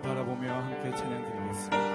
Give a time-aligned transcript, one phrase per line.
[0.00, 1.89] 바라보며 함께 찬양 드리겠습니다.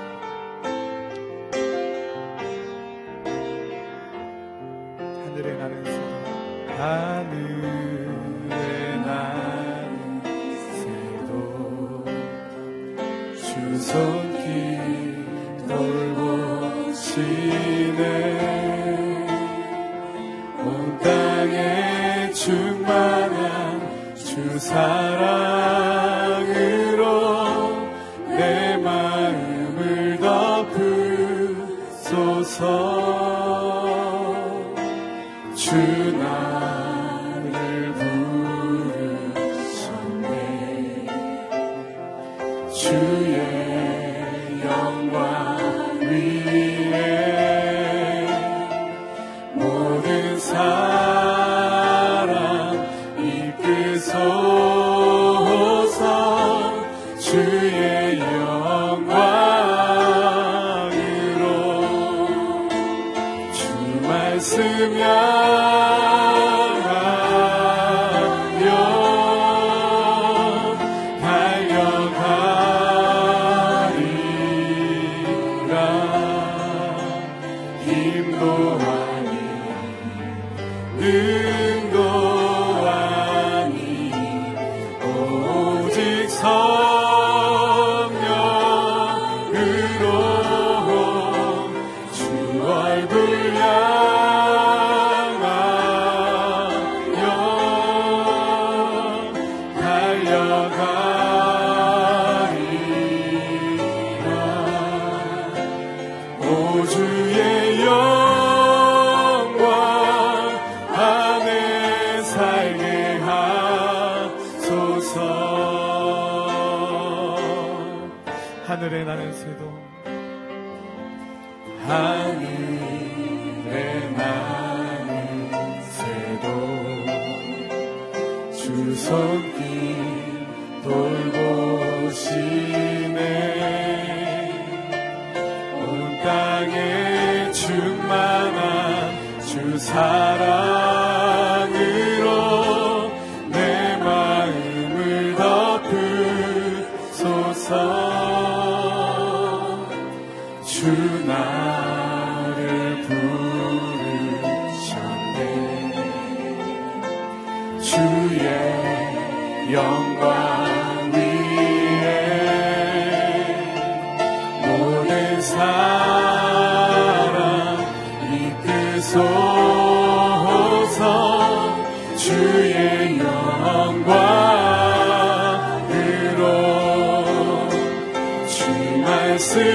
[80.98, 81.75] You.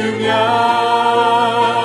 [0.00, 1.79] 주면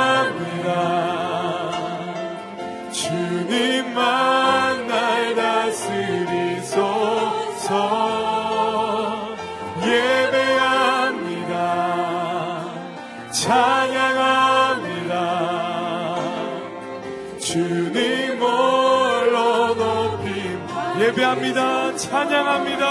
[21.32, 21.96] 예배합니다.
[21.96, 22.84] 찬양합니다.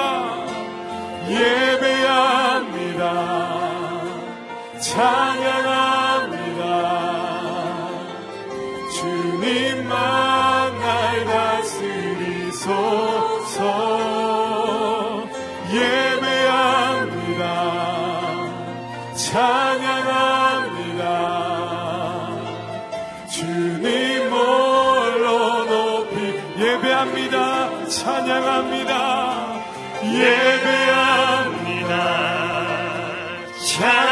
[1.30, 2.72] 예배합니다.
[4.80, 6.01] 찬양합니다
[28.02, 28.94] 찬양합니다.
[30.04, 31.94] 예배합니다.
[33.64, 34.11] 찬양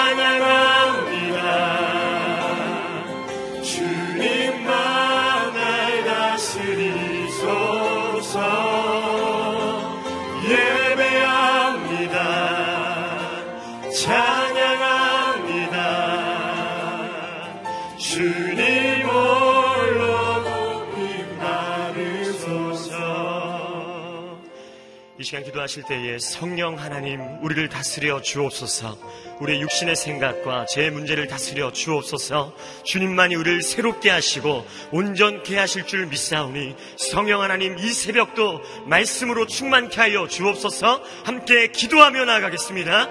[25.19, 28.98] 이 시간 기도하실 때에 성령 하나님 우리를 다스려 주옵소서.
[29.42, 32.56] 우리의 육신의 생각과 제 문제를 다스려 주옵소서.
[32.86, 40.25] 주님만이 우리를 새롭게 하시고 온전케 하실 줄 믿사오니 성령 하나님 이 새벽도 말씀으로 충만케 하여
[40.25, 41.04] 주옵소서.
[41.25, 43.10] 함께 기도하며 나아가겠습니다.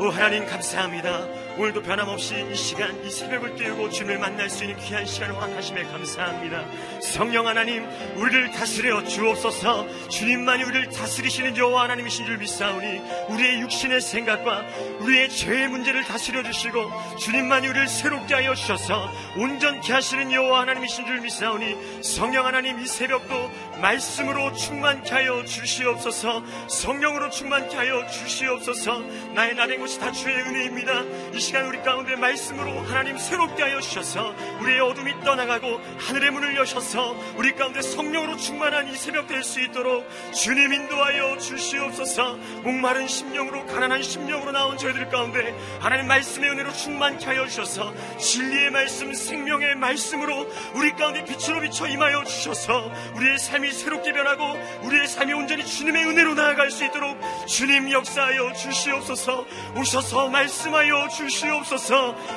[0.00, 5.06] 오 하나님 감사합니다 오늘도 변함없이 이 시간 이 새벽을 깨우고 주님을 만날 수 있는 귀한
[5.06, 6.66] 시간을 허락하심에 감사합니다.
[7.00, 10.08] 성령 하나님 우리를 다스려 주옵소서.
[10.08, 13.00] 주님만이 우리를 다스리시는 여호와 하나님이신 줄 믿사오니
[13.30, 14.66] 우리의 육신의 생각과
[15.00, 21.22] 우리의 죄의 문제를 다스려 주시고 주님만이 우리를 새롭게 하여 주셔서 온전케 하시는 여호와 하나님이신 줄
[21.22, 23.50] 믿사오니 성령 하나님 이 새벽도
[23.80, 26.42] 말씀으로 충만케 하여 주시옵소서.
[26.68, 29.00] 성령으로 충만케 하여 주시옵소서.
[29.34, 31.02] 나의 나된 것이 다 주의 은혜입니다.
[31.32, 37.14] 이 시간 우리 가운데 말씀으로 하나님 새롭게 하여 주셔서 우리의 어둠이 떠나가고 하늘의 문을 여셔서
[37.36, 42.36] 우리 가운데 성령으로 충만한 이 새벽 될 수 있도록 주님 인도하여 주시옵소서.
[42.64, 49.14] 목마른 심령으로 가난한 심령으로 나온 저희들 가운데 하나님 말씀의 은혜로 충만케 하여 주셔서 진리의 말씀
[49.14, 54.42] 생명의 말씀으로 우리 가운데 빛으로 비춰 임하여 주셔서 우리의 삶이 새롭게 변하고
[54.82, 57.16] 우리의 삶이 온전히 주님의 은혜로 나아갈 수 있도록
[57.46, 59.46] 주님 역사하여 주시옵소서.
[59.76, 61.35] 오셔서 말씀하여 주시옵소서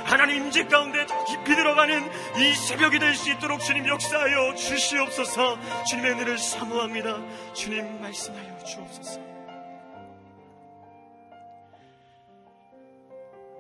[0.06, 5.58] 하나님 임재 가운데 더 깊이 들어가는 이 새벽이 될 수 있도록 주님 역사하여 주시옵소서.
[5.86, 7.18] 주님의 은혜를 사모합니다.
[7.54, 9.20] 주님 말씀하여 주옵소서.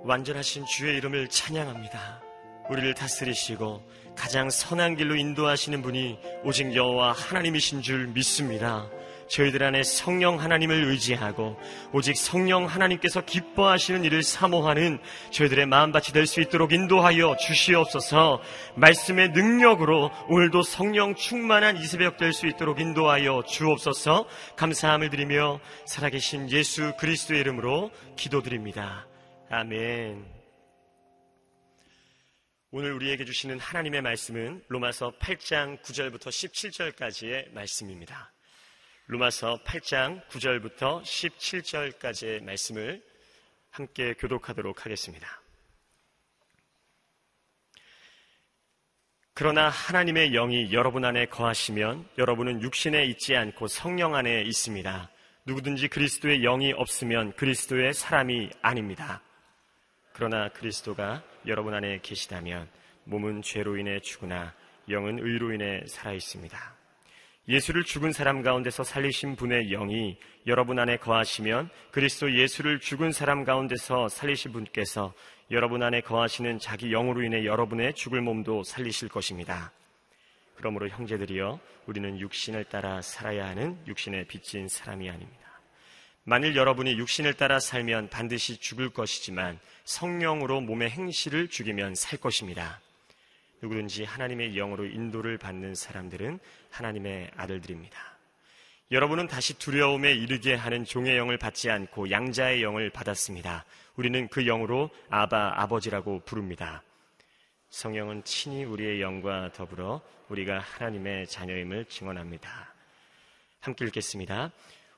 [0.03, 2.21] 완전하신 주의 이름을 찬양합니다.
[2.69, 3.81] 우리를 다스리시고
[4.15, 8.88] 가장 선한 길로 인도하시는 분이 오직 여호와 하나님이신 줄 믿습니다.
[9.29, 11.57] 저희들 안에 성령 하나님을 의지하고
[11.93, 14.99] 오직 성령 하나님께서 기뻐하시는 일을 사모하는
[15.31, 18.41] 저희들의 마음밭이 될 수 있도록 인도하여 주시옵소서
[18.75, 26.49] 말씀의 능력으로 오늘도 성령 충만한 이 새벽 될 수 있도록 인도하여 주옵소서 감사함을 드리며 살아계신
[26.51, 29.07] 예수 그리스도의 이름으로 기도드립니다.
[29.49, 30.25] 아멘.
[32.71, 38.31] 오늘 우리에게 주시는 하나님의 말씀은 로마서 8장 9절부터 17절까지의 말씀입니다.
[39.11, 43.04] 로마서 8장 9절부터 17절까지의 말씀을
[43.71, 45.42] 함께 교독하도록 하겠습니다.
[49.33, 55.09] 그러나 하나님의 영이 여러분 안에 거하시면 여러분은 육신에 있지 않고 성령 안에 있습니다.
[55.45, 59.23] 누구든지 그리스도의 영이 없으면 그리스도의 사람이 아닙니다.
[60.13, 62.69] 그러나 그리스도가 여러분 안에 계시다면
[63.06, 64.54] 몸은 죄로 인해 죽으나
[64.87, 66.79] 영은 의로 인해 살아 있습니다.
[67.49, 74.07] 예수를 죽은 사람 가운데서 살리신 분의 영이 여러분 안에 거하시면 그리스도 예수를 죽은 사람 가운데서
[74.07, 75.15] 살리신 분께서
[75.49, 79.71] 여러분 안에 거하시는 자기 영으로 인해 여러분의 죽을 몸도 살리실 것입니다.
[80.57, 85.49] 그러므로 형제들이여 우리는 육신을 따라 살아야 하는 육신에 빚진 사람이 아닙니다.
[86.25, 92.79] 만일 여러분이 육신을 따라 살면 반드시 죽을 것이지만 성령으로 몸의 행실을 죽이면 살 것입니다.
[93.61, 96.39] 누구든지 하나님의 영으로 인도를 받는 사람들은
[96.71, 97.97] 하나님의 아들들입니다.
[98.92, 103.66] 여러분은 다시 두려움에 이르게 하는 종의 영을 받지 않고 양자의 영을 받았습니다.
[103.95, 106.81] 우리는 그 영으로 아바 아버지라고 부릅니다.
[107.69, 112.73] 성령은 친히 우리의 영과 더불어 우리가 하나님의 자녀임을 증언합니다.
[113.59, 114.51] 함께 읽겠습니다.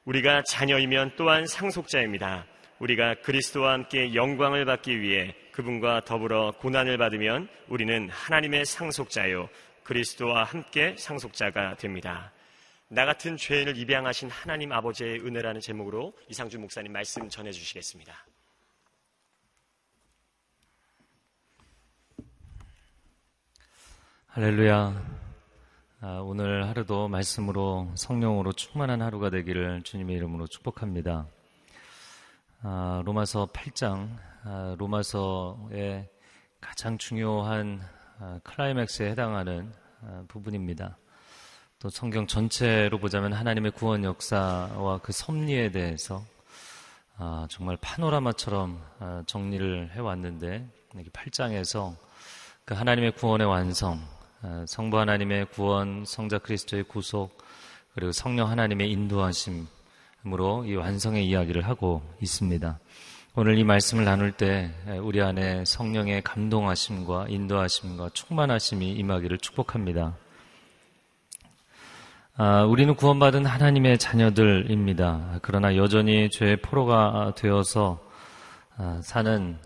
[0.06, 2.46] 우리가 자녀이면 또한 상속자입니다.
[2.82, 9.50] 우리가 그리스도와 함께 영광을 받기 위해 그분과 더불어 고난을 받으면 우리는 하나님의 상속자요
[9.84, 12.32] 그리스도와 함께 상속자가 됩니다.
[12.88, 18.14] 나 같은 죄인을 입양하신 하나님 아버지의 은혜라는 제목으로 이상주 목사님 말씀 전해 주시겠습니다.
[24.28, 25.22] 할렐루야.
[26.02, 31.28] 아, 오늘 하루도 말씀으로 성령으로 충만한 하루가 되기를 주님의 이름으로 축복합니다.
[32.64, 34.08] 아, 로마서 8장,
[34.44, 36.08] 아, 로마서의
[36.60, 37.82] 가장 중요한
[38.20, 40.96] 아, 클라이맥스에 해당하는 아, 부분입니다.
[41.80, 46.24] 또 성경 전체로 보자면 하나님의 구원 역사와 그 섭리에 대해서
[47.18, 51.96] 아, 정말 파노라마처럼 아, 정리를 해왔는데 8장에서
[52.64, 54.00] 그 하나님의 구원의 완성,
[54.44, 57.36] 아, 성부 하나님의 구원, 성자 그리스도의 구속,
[57.96, 59.66] 그리고 성령 하나님의 인도하심
[60.28, 62.80] 으로 이 완성의 이야기를 하고 있습니다.
[63.34, 64.70] 오늘 이 말씀을 나눌 때
[65.02, 70.16] 우리 안에 성령의 감동하심과 인도하심과 충만하심이 임하기를 축복합니다.
[72.38, 75.40] 아, 우리는 구원받은 하나님의 자녀들입니다.
[75.42, 78.00] 그러나 여전히 죄의 포로가 되어서
[78.78, 79.58] 아, 사는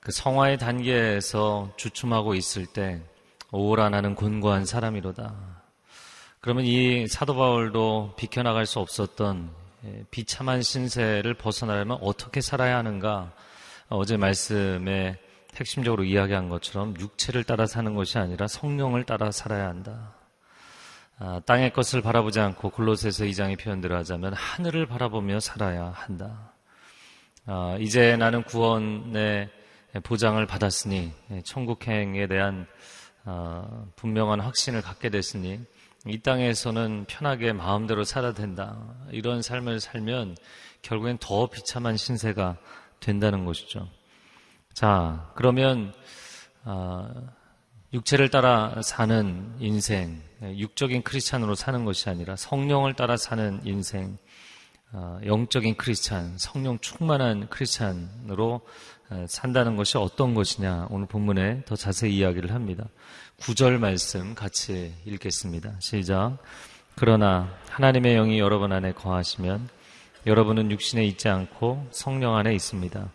[0.00, 3.02] 그 성화의 단계에서 주춤하고 있을 때
[3.52, 5.34] 오라 나는 곤고한 사람이로다.
[6.40, 9.57] 그러면 이 사도 바울도 비켜나갈 수 없었던 예,
[10.10, 13.32] 비참한 신세를 벗어나려면 어떻게 살아야 하는가?
[13.88, 15.18] 어제 말씀에
[15.56, 20.14] 핵심적으로 이야기한 것처럼 육체를 따라 사는 것이 아니라 성령을 따라 살아야 한다.
[21.18, 26.52] 아, 땅의 것을 바라보지 않고 골로새서 2장의 표현대로 하자면 하늘을 바라보며 살아야 한다.
[27.46, 29.50] 아, 이제 나는 구원의
[30.04, 32.66] 보장을 받았으니 예, 천국행에 대한
[33.24, 35.60] 아, 분명한 확신을 갖게 됐으니
[36.08, 38.96] 이 땅에서는 편하게 마음대로 살아야 된다.
[39.10, 40.36] 이런 삶을 살면
[40.82, 42.56] 결국엔 더 비참한 신세가
[43.00, 43.88] 된다는 것이죠.
[44.72, 45.92] 자, 그러면
[47.92, 54.18] 육체를 따라 사는 인생, 육적인 크리스찬으로 사는 것이 아니라 성령을 따라 사는 인생,
[54.92, 58.62] 어, 영적인 크리스찬, 성령 충만한 크리스찬으로
[59.10, 62.88] 어, 산다는 것이 어떤 것이냐 오늘 본문에 더 자세히 이야기를 합니다.
[63.40, 65.76] 구절 말씀 같이 읽겠습니다.
[65.78, 66.38] 시작.
[66.96, 69.68] 그러나 하나님의 영이 여러분 안에 거하시면
[70.26, 73.10] 여러분은 육신에 있지 않고 성령 안에 있습니다.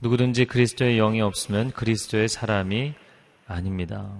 [0.00, 2.94] 누구든지 그리스도의 영이 없으면 그리스도의 사람이
[3.46, 4.10] 아닙니다.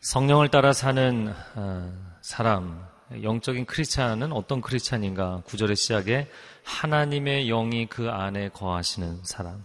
[0.00, 2.86] 성령을 따라 사는 어, 사람,
[3.22, 5.42] 영적인 크리스찬은 어떤 크리스찬인가?
[5.46, 6.28] 구절의 시작에
[6.62, 9.64] 하나님의 영이 그 안에 거하시는 사람.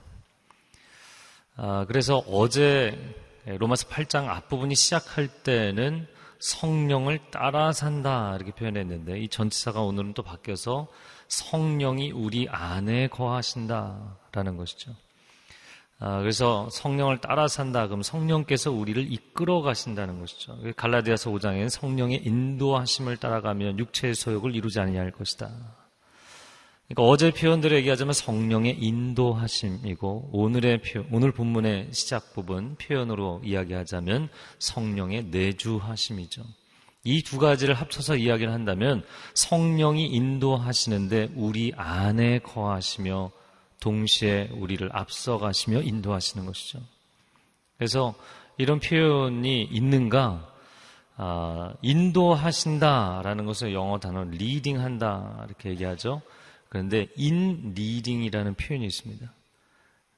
[1.57, 2.97] 아, 그래서 어제
[3.45, 6.07] 로마서 8장 앞부분이 시작할 때는
[6.39, 10.87] 성령을 따라 산다 이렇게 표현했는데 이 전치사가 오늘은 또 바뀌어서
[11.27, 14.91] 성령이 우리 안에 거하신다라는 것이죠.
[15.99, 17.87] 아, 그래서 성령을 따라 산다.
[17.87, 20.57] 그럼 성령께서 우리를 이끌어 가신다는 것이죠.
[20.75, 25.82] 갈라디아서 5장엔 성령의 인도하심을 따라가면 육체의 소욕을 이루지 아니할 것이다.
[26.93, 35.25] 그러니까 어제 표현대로 얘기하자면 성령의 인도하심이고 오늘의 표, 오늘 본문의 시작 부분 표현으로 이야기하자면 성령의
[35.25, 36.43] 내주하심이죠.
[37.05, 43.31] 이 두 가지를 합쳐서 이야기를 한다면 성령이 인도하시는데 우리 안에 거하시며
[43.81, 46.79] 동시에 우리를 앞서가시며 인도하시는 것이죠.
[47.77, 48.13] 그래서
[48.57, 50.47] 이런 표현이 있는가?
[51.17, 56.21] 아, 인도하신다라는 것을 영어 단어 리딩한다 이렇게 얘기하죠.
[56.73, 59.31] 그런데 in leading이라는 표현이 있습니다.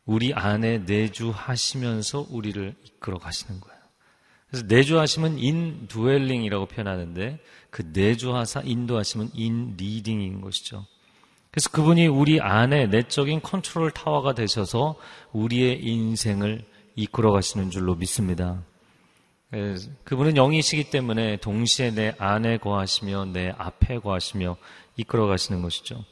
[0.06, 3.78] 우리 안에 내주하시면서 우리를 이끌어 가시는 거예요.
[4.48, 10.86] 그래서 내주하시면 indwelling이라고 표현하는데 그 내주하사 인도하시면 in leading인 것이죠.
[11.52, 14.96] 그래서 그분이 우리 안에 내적인 컨트롤 타워가 되셔서
[15.34, 16.64] 우리의 인생을
[16.96, 18.64] 이끌어 가시는 줄로 믿습니다.
[20.06, 24.56] 그분은 영이시기 때문에 동시에 내 안에 거하시며 내 앞에 거하시며
[24.96, 26.06] 이끌어 가시는 것이죠.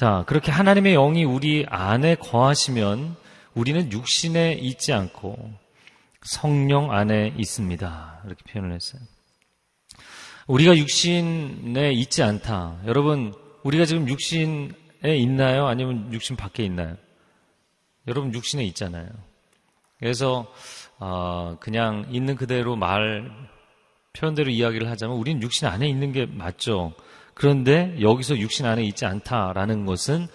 [0.00, 3.16] 자, 그렇게 하나님의 영이 우리 안에 거하시면
[3.52, 5.52] 우리는 육신에 있지 않고
[6.22, 8.22] 성령 안에 있습니다.
[8.24, 9.02] 이렇게 표현을 했어요.
[10.46, 12.80] 우리가 육신에 있지 않다.
[12.86, 15.66] 여러분, 우리가 지금 육신에 있나요?
[15.66, 16.96] 아니면 육신 밖에 있나요?
[18.08, 19.06] 여러분 육신에 있잖아요.
[19.98, 20.50] 그래서
[20.98, 23.30] 어, 그냥 있는 그대로 말
[24.14, 26.94] 표현대로 이야기를 하자면 우리는 육신 안에 있는 게 맞죠.
[27.34, 30.28] 그런데 여기서 육신 안에 있지 않다라는 것은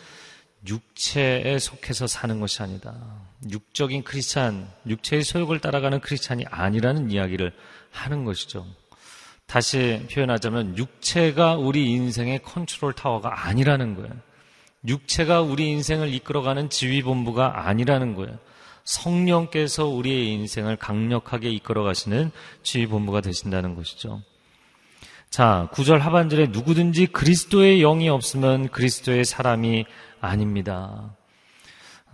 [0.67, 2.95] 육체에 속해서 사는 것이 아니다.
[3.49, 7.53] 육적인 크리스찬, 육체의 소욕을 따라가는 크리스찬이 아니라는 이야기를
[7.91, 8.65] 하는 것이죠.
[9.45, 14.11] 다시 표현하자면 육체가 우리 인생의 컨트롤 타워가 아니라는 거예요.
[14.87, 18.37] 육체가 우리 인생을 이끌어가는 지휘본부가 아니라는 거예요.
[18.83, 24.21] 성령께서 우리의 인생을 강력하게 이끌어 가시는 주의 본부가 되신다는 것이죠.
[25.35, 29.83] 자, 구절 하반절에 누구든지 그리스도의 영이 없으면 그리스도의 사람이
[30.21, 31.13] 아닙니다.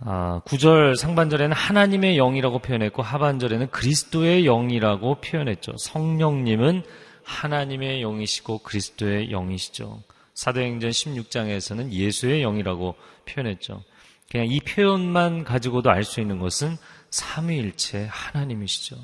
[0.00, 5.70] 아, 9절 상반절에는 하나님의 영이라고 표현했고 하반절에는 그리스도의 영이라고 표현했죠.
[5.78, 6.82] 성령님은
[7.22, 10.02] 하나님의 영이시고 그리스도의 영이시죠.
[10.34, 13.84] 사도행전 16장에서는 예수의 영이라고 표현했죠.
[14.32, 16.76] 그냥 이 표현만 가지고도 알 수 있는 것은
[17.10, 18.96] 삼위일체 하나님이시죠.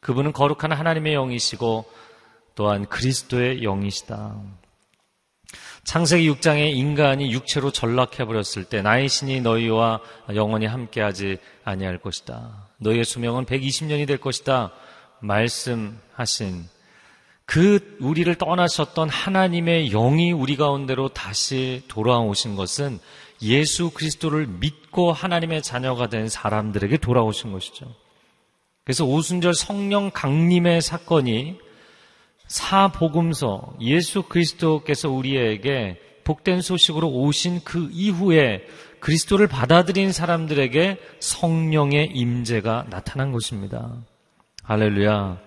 [0.00, 1.84] 그분은 거룩한 하나님의 영이시고
[2.56, 4.34] 또한 그리스도의 영이시다.
[5.84, 10.00] 창세기 6장에 인간이 육체로 전락해 버렸을 때 나의 신이 너희와
[10.34, 12.66] 영원히 함께하지 아니할 것이다.
[12.78, 14.72] 너희의 수명은 120년이 될 것이다.
[15.20, 16.64] 말씀하신
[17.44, 22.98] 그 우리를 떠나셨던 하나님의 영이 우리 가운데로 다시 돌아오신 것은
[23.42, 27.86] 예수 그리스도를 믿고 하나님의 자녀가 된 사람들에게 돌아오신 것이죠.
[28.82, 31.65] 그래서 오순절 성령 강림의 사건이
[32.48, 38.66] 사복음서 예수 그리스도께서 우리에게 복된 소식으로 오신 그 이후에
[39.00, 43.96] 그리스도를 받아들인 사람들에게 성령의 임재가 나타난 것입니다.
[44.62, 45.40] 할렐루야.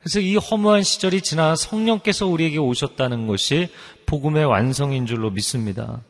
[0.00, 3.68] 그래서 이 허무한 시절이 지나 성령께서 우리에게 오셨다는 것이
[4.06, 6.00] 복음의 완성인 줄로 믿습니다.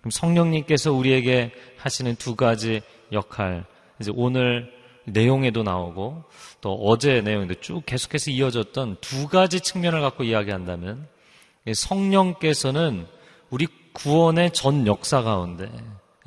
[0.00, 2.82] 그럼 성령님께서 우리에게 하시는 두 가지
[3.12, 3.64] 역할,
[4.00, 4.72] 이제 오늘
[5.06, 6.24] 내용에도 나오고
[6.60, 11.06] 또 어제 내용에도 쭉 계속해서 이어졌던 두 가지 측면을 갖고 이야기한다면
[11.72, 13.06] 성령께서는
[13.50, 15.70] 우리 구원의 전 역사 가운데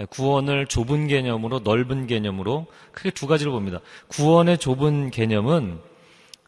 [0.10, 3.80] 구원을 좁은 개념으로 넓은 개념으로 크게 두 가지를 봅니다.
[4.08, 5.80] 구원의 좁은 개념은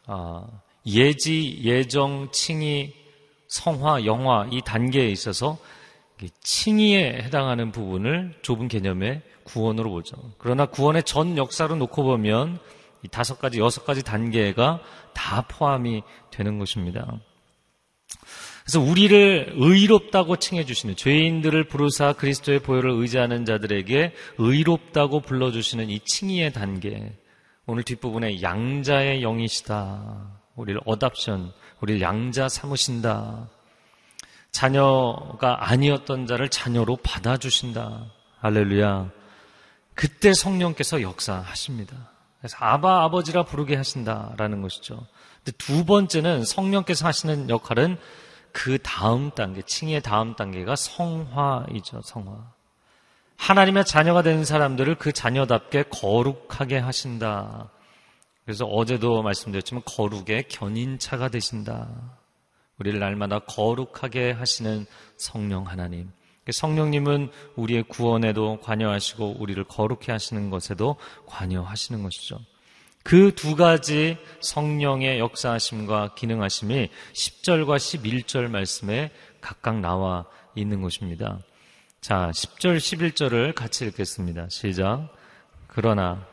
[0.06, 0.46] 아,
[0.86, 2.92] 예지, 예정, 칭의,
[3.46, 5.58] 성화, 영화 이 단계에 있어서
[6.40, 10.16] 칭의에 해당하는 부분을 좁은 개념의 구원으로 보죠.
[10.38, 12.58] 그러나 구원의 전 역사로 놓고 보면
[13.02, 14.80] 이 다섯 가지, 여섯 가지 단계가
[15.12, 17.18] 다 포함이 되는 것입니다.
[18.64, 25.98] 그래서 우리를 의롭다고 칭해 주시는 죄인들을 부르사 그리스도의 보혈을 의지하는 자들에게 의롭다고 불러 주시는 이
[26.00, 27.12] 칭의의 단계.
[27.66, 30.40] 오늘 뒷부분에 양자의 영이시다.
[30.54, 33.48] 우리를 어답션, 우리를 양자 삼으신다.
[34.52, 38.06] 자녀가 아니었던 자를 자녀로 받아 주신다.
[38.40, 39.10] 할렐루야.
[39.94, 42.10] 그때 성령께서 역사하십니다.
[42.38, 45.06] 그래서 아바 아버지라 부르게 하신다라는 것이죠.
[45.44, 47.98] 근데 두 번째는 성령께서 하시는 역할은
[48.52, 52.52] 그 다음 단계, 칭의 다음 단계가 성화이죠, 성화.
[53.36, 57.70] 하나님의 자녀가 된 사람들을 그 자녀답게 거룩하게 하신다.
[58.44, 61.88] 그래서 어제도 말씀드렸지만 거룩의 견인차가 되신다.
[62.78, 66.12] 우리를 날마다 거룩하게 하시는 성령 하나님.
[66.50, 72.40] 성령님은 우리의 구원에도 관여하시고 우리를 거룩해 하시는 것에도 관여하시는 것이죠.
[73.04, 80.24] 그 두 가지 성령의 역사하심과 기능하심이 10절과 11절 말씀에 각각 나와
[80.54, 81.38] 있는 것입니다.
[82.00, 84.48] 자, 10절, 11절을 같이 읽겠습니다.
[84.48, 85.08] 시작.
[85.66, 86.26] 그러나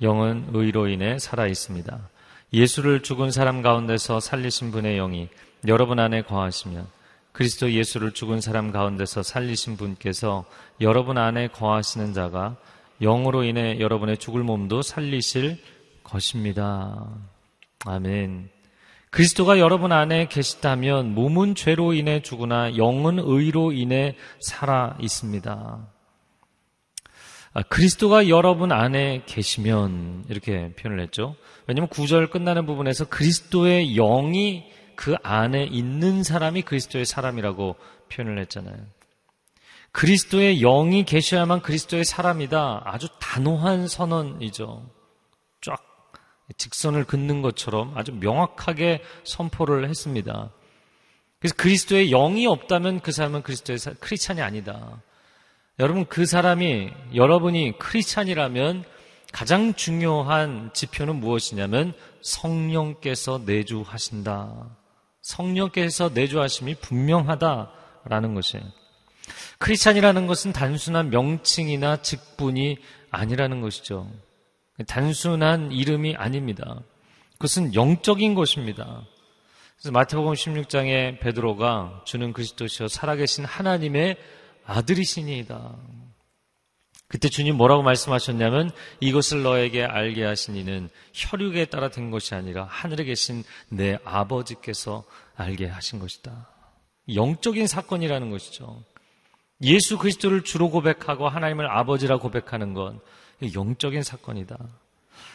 [0.00, 2.10] 영은 의로 인해 살아 있습니다.
[2.52, 5.28] 예수를 죽은 사람 가운데서 살리신 분의 영이
[5.66, 6.86] 여러분 안에 거하시면
[7.32, 10.44] 그리스도 예수를 죽은 사람 가운데서 살리신 분께서
[10.80, 12.56] 여러분 안에 거하시는 자가
[13.00, 15.58] 영으로 인해 여러분의 죽을 몸도 살리실
[16.04, 17.08] 것입니다.
[17.86, 18.50] 아멘.
[19.10, 25.86] 그리스도가 여러분 안에 계시다면 몸은 죄로 인해 죽으나 영은 의로 인해 살아 있습니다.
[27.54, 31.36] 아, 그리스도가 여러분 안에 계시면 이렇게 표현을 했죠.
[31.66, 34.64] 왜냐하면 구절 끝나는 부분에서 그리스도의 영이
[34.96, 37.76] 그 안에 있는 사람이 그리스도의 사람이라고
[38.10, 38.76] 표현을 했잖아요.
[39.92, 42.82] 그리스도의 영이 계셔야만 그리스도의 사람이다.
[42.86, 44.88] 아주 단호한 선언이죠.
[45.60, 45.78] 쫙
[46.56, 50.50] 직선을 긋는 것처럼 아주 명확하게 선포를 했습니다.
[51.38, 55.02] 그래서 그리스도의 영이 없다면 그 사람은 그리스도의 사, 크리스찬이 아니다.
[55.82, 58.84] 여러분 그 사람이 여러분이 크리스찬이라면
[59.32, 64.76] 가장 중요한 지표는 무엇이냐면 성령께서 내주하신다.
[65.22, 68.64] 성령께서 내주하심이 분명하다라는 것이에요.
[69.58, 72.78] 크리스찬이라는 것은 단순한 명칭이나 직분이
[73.10, 74.08] 아니라는 것이죠.
[74.86, 76.78] 단순한 이름이 아닙니다.
[77.32, 79.02] 그것은 영적인 것입니다.
[79.78, 84.16] 그래서 마태복음 16장에 베드로가 주는 그리스도시여 살아계신 하나님의
[84.66, 85.76] 아들이시니이다.
[87.08, 88.70] 그때 주님 뭐라고 말씀하셨냐면
[89.00, 95.04] 이것을 너에게 알게 하신 이는 혈육에 따라 된 것이 아니라 하늘에 계신 내 아버지께서
[95.36, 96.48] 알게 하신 것이다.
[97.14, 98.82] 영적인 사건이라는 것이죠.
[99.62, 103.00] 예수 그리스도를 주로 고백하고 하나님을 아버지라 고백하는 건
[103.54, 104.56] 영적인 사건이다.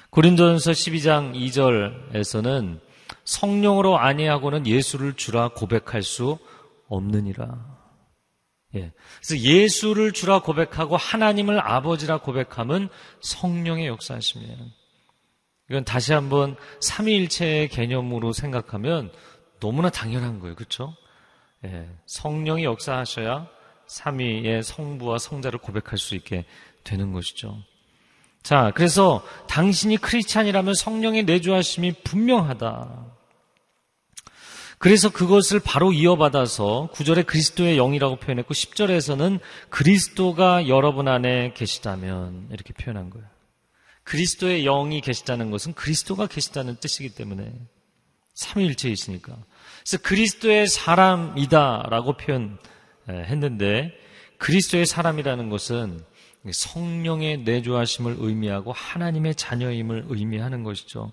[0.10, 2.80] 고린도전서 12장 2절에서는
[3.24, 6.40] 성령으로 아니하고는 예수를 주라 고백할 수
[6.88, 7.77] 없느니라.
[8.78, 8.92] 예.
[9.22, 12.90] 그래서 예수를 주라 고백하고 하나님을 아버지라 고백하면
[13.22, 14.58] 성령의 역사하심이에요.
[15.70, 19.12] 이건 다시 한번 삼위일체의 개념으로 생각하면
[19.60, 20.56] 너무나 당연한 거예요.
[20.56, 20.96] 그렇죠?
[21.66, 21.90] 예.
[22.06, 23.48] 성령이 역사하셔야
[23.88, 26.46] 삼위의 성부와 성자를 고백할 수 있게
[26.84, 27.58] 되는 것이죠.
[28.44, 33.17] 자, 그래서 당신이 크리스찬이라면 성령의 내주하심이 분명하다.
[34.80, 43.10] 그래서 그것을 바로 이어받아서 9절에 그리스도의 영이라고 표현했고 10절에서는 그리스도가 여러분 안에 계시다면 이렇게 표현한
[43.10, 43.28] 거예요.
[44.04, 47.52] 그리스도의 영이 계시다는 것은 그리스도가 계시다는 뜻이기 때문에
[48.36, 49.36] 삼위일체이시니까.
[49.80, 52.16] 그래서 그리스도의 사람이다라고
[53.08, 53.94] 표현했는데
[54.38, 56.00] 그리스도의 사람이라는 것은
[56.50, 61.12] 성령의 내주하심을 의미하고 하나님의 자녀임을 의미하는 것이죠.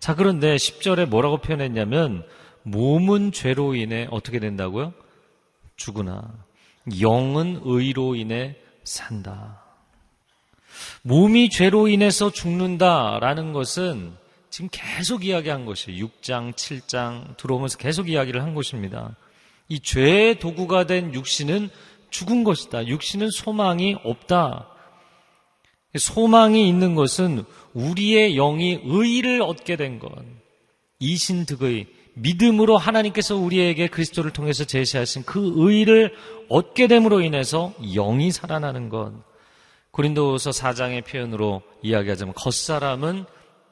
[0.00, 2.26] 자, 그런데 10절에 뭐라고 표현했냐면
[2.64, 4.92] 몸은 죄로 인해 어떻게 된다고요?
[5.76, 6.32] 죽으나
[7.00, 9.62] 영은 의로 인해 산다.
[11.02, 14.12] 몸이 죄로 인해서 죽는다라는 것은
[14.50, 16.06] 지금 계속 이야기한 것이에요.
[16.06, 19.16] 6장, 7장 들어오면서 계속 이야기를 한 것입니다.
[19.68, 21.70] 이 죄의 도구가 된 육신은
[22.10, 22.86] 죽은 것이다.
[22.86, 24.68] 육신은 소망이 없다.
[25.96, 30.12] 소망이 있는 것은 우리의 영이 의를 얻게 된 것.
[30.98, 36.14] 이신득의 믿음으로 하나님께서 우리에게 그리스도를 통해서 제시하신 그 의를
[36.48, 39.12] 얻게 됨으로 인해서 영이 살아나는 것.
[39.90, 43.26] 고린도서 4장의 표현으로 이야기하자면 겉사람은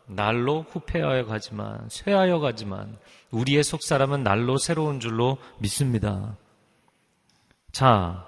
[0.06, 2.96] 날로 후패하여 가지만 쇠하여 가지만
[3.30, 6.36] 우리의 속사람은 날로 새로운 줄로 믿습니다.
[7.72, 8.24] 자,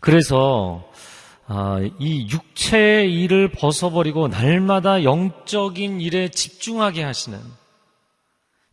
[0.00, 0.88] 그래서
[1.46, 7.38] 아, 이 육체의 일을 벗어버리고 날마다 영적인 일에 집중하게 하시는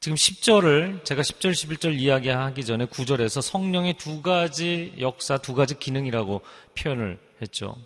[0.03, 6.41] 지금 10절을 제가 10절, 11절 이야기하기 전에 9절에서 성령의 두 가지 역사, 두 가지 기능이라고
[6.77, 7.77] 표현을 했죠.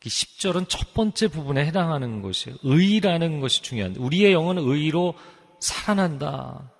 [0.00, 2.58] 10절은 첫 번째 부분에 해당하는 것이에요.
[2.64, 5.14] 의라는 것이 중요한데 우리의 영은 의로
[5.60, 6.72] 살아난다.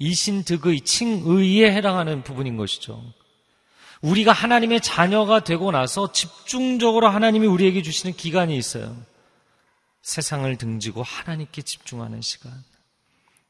[0.00, 3.00] 이신득의, 칭의에 해당하는 부분인 것이죠.
[4.02, 8.96] 우리가 하나님의 자녀가 되고 나서 집중적으로 하나님이 우리에게 주시는 기간이 있어요.
[10.02, 12.69] 세상을 등지고 하나님께 집중하는 시간.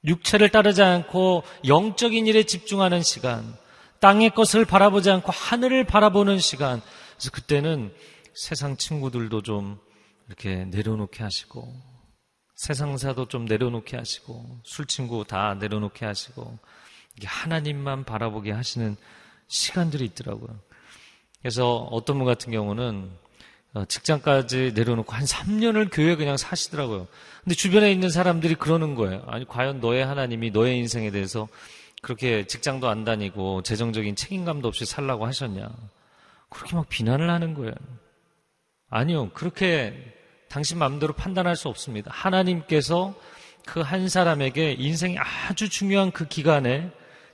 [0.04, 3.56] 육체를 따르지 않고 영적인 일에 집중하는 시간,
[4.00, 6.80] 땅의 것을 바라보지 않고 하늘을 바라보는 시간.
[7.16, 7.94] 그래서 그때는
[8.34, 9.78] 세상 친구들도 좀
[10.26, 11.74] 이렇게 내려놓게 하시고,
[12.56, 16.58] 세상사도 좀 내려놓게 하시고, 술 친구 다 내려놓게 하시고,
[17.22, 18.96] 하나님만 바라보게 하시는
[19.48, 20.60] 시간들이 있더라고요.
[21.40, 23.29] 그래서 어떤 분 같은 경우는 어,
[23.88, 27.06] 직장까지 내려놓고 한 3년을 교회 그냥 사시더라고요.
[27.44, 29.22] 근데 주변에 있는 사람들이 그러는 거예요.
[29.26, 31.48] 아니, 과연 너의 하나님이 너의 인생에 대해서
[32.02, 35.70] 그렇게 직장도 안 다니고 재정적인 책임감도 없이 살라고 하셨냐.
[36.48, 37.74] 그렇게 막 비난을 하는 거예요.
[38.88, 39.30] 아니요.
[39.30, 39.94] 그렇게
[40.48, 42.10] 당신 마음대로 판단할 수 없습니다.
[42.12, 43.14] 하나님께서
[43.66, 46.90] 그 한 사람에게 인생이 아주 중요한 그 기간에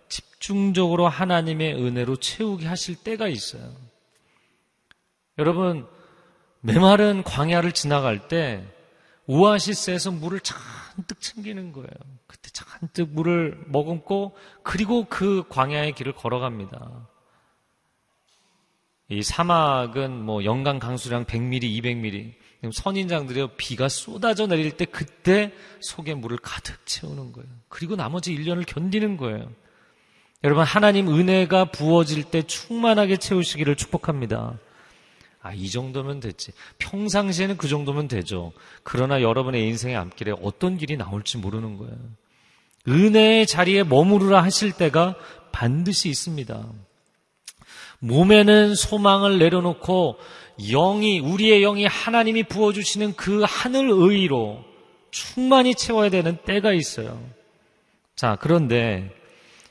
[0.08, 3.74] 집중적으로 하나님의 은혜로 채우게 하실 때가 있어요.
[5.38, 5.86] 여러분,
[6.66, 8.64] 메마른 광야를 지나갈 때
[9.26, 11.88] 오아시스에서 물을 잔뜩 챙기는 거예요.
[12.26, 17.08] 그때 잔뜩 물을 머금고 그리고 그 광야의 길을 걸어갑니다.
[19.08, 22.72] 이 사막은 뭐 연간 강수량 100mm, 200mm.
[22.72, 27.48] 선인장들이 비가 쏟아져 내릴 때 그때 속에 물을 가득 채우는 거예요.
[27.68, 29.48] 그리고 나머지 1년을 견디는 거예요.
[30.42, 34.58] 여러분 하나님 은혜가 부어질 때 충만하게 채우시기를 축복합니다.
[35.46, 36.50] 아, 이 정도면 됐지.
[36.78, 38.52] 평상시에는 그 정도면 되죠.
[38.82, 41.96] 그러나 여러분의 인생의 앞길에 어떤 길이 나올지 모르는 거예요.
[42.88, 45.14] 은혜의 자리에 머무르라 하실 때가
[45.52, 46.66] 반드시 있습니다.
[48.00, 50.18] 몸에는 소망을 내려놓고
[50.58, 54.64] 영이, 우리의 영이 하나님이 부어 주시는 그 하늘 의로
[55.12, 57.22] 충만히 채워야 되는 때가 있어요.
[58.16, 59.14] 자, 그런데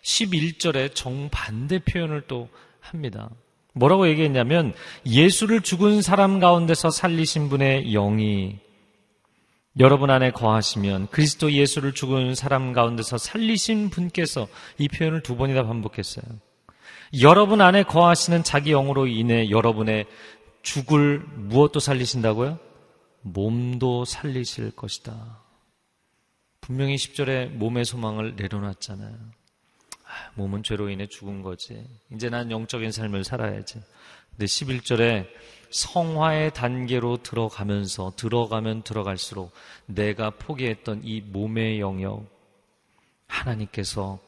[0.04, 2.48] 11절에 정반대 표현을 또
[2.80, 3.30] 합니다.
[3.76, 4.74] 뭐라고 얘기했냐면
[5.06, 8.58] 예수를 죽은 사람 가운데서 살리신 분의 영이
[9.78, 16.26] 여러분 안에 거하시면 그리스도 예수를 죽은 사람 가운데서 살리신 분께서 이 표현을 두 번이나 반복했어요.
[17.20, 20.06] 여러분 안에 거하시는 자기 영으로 인해 여러분의
[20.62, 22.58] 죽을 무엇도 살리신다고요?
[23.22, 25.42] 몸도 살리실 것이다.
[26.62, 29.14] 분명히 10절에 몸의 소망을 내려놨잖아요.
[30.16, 31.86] 아, 몸은 죄로 인해 죽은 거지.
[32.12, 33.82] 이제 난 영적인 삶을 살아야지.
[34.32, 35.28] 근데 11절에
[35.70, 39.52] 성화의 단계로 들어가면서 들어가면 들어갈수록
[39.86, 42.26] 내가 포기했던 이 몸의 영역
[43.28, 44.20] 하나님께서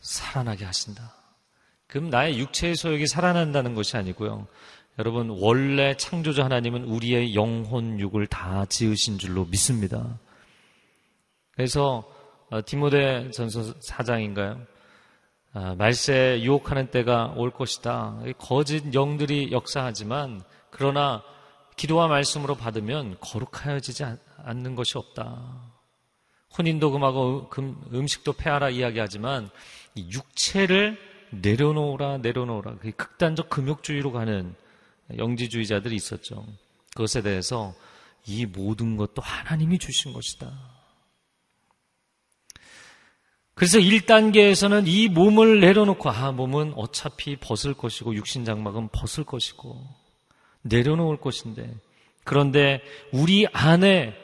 [0.00, 1.14] 살아나게 하신다.
[1.86, 4.46] 그럼 나의 육체의 소욕이 살아난다는 것이 아니고요.
[4.98, 10.18] 여러분 원래 창조자 하나님은 우리의 영혼 육을 다 지으신 줄로 믿습니다.
[11.52, 12.04] 그래서
[12.50, 14.66] 어, 디모데 전서 4장인가요?
[15.54, 18.20] 아, 말세 유혹하는 때가 올 것이다.
[18.38, 21.22] 거짓 영들이 역사하지만 그러나
[21.76, 24.04] 기도와 말씀으로 받으면 거룩하여지지
[24.38, 25.72] 않는 것이 없다.
[26.56, 29.50] 혼인도 금하고 음 식도 폐하라 이야기하지만
[29.96, 30.98] 육체를
[31.30, 34.54] 내려놓으라 내려놓으라 그 극단적 금욕주의로 가는
[35.16, 36.46] 영지주의자들이 있었죠.
[36.94, 37.74] 그것에 대해서
[38.26, 40.71] 이 모든 것도 하나님이 주신 것이다.
[43.54, 49.78] 그래서 1단계에서는 이 몸을 내려놓고, 아, 몸은 어차피 벗을 것이고, 육신장막은 벗을 것이고,
[50.62, 51.74] 내려놓을 것인데,
[52.24, 52.80] 그런데
[53.12, 54.14] 우리 안에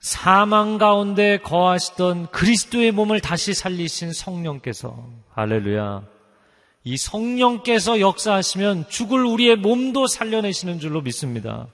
[0.00, 6.02] 사망 가운데 거하시던 그리스도의 몸을 다시 살리신 성령께서, 할렐루야.
[6.86, 11.66] 이 성령께서 역사하시면 죽을 우리의 몸도 살려내시는 줄로 믿습니다.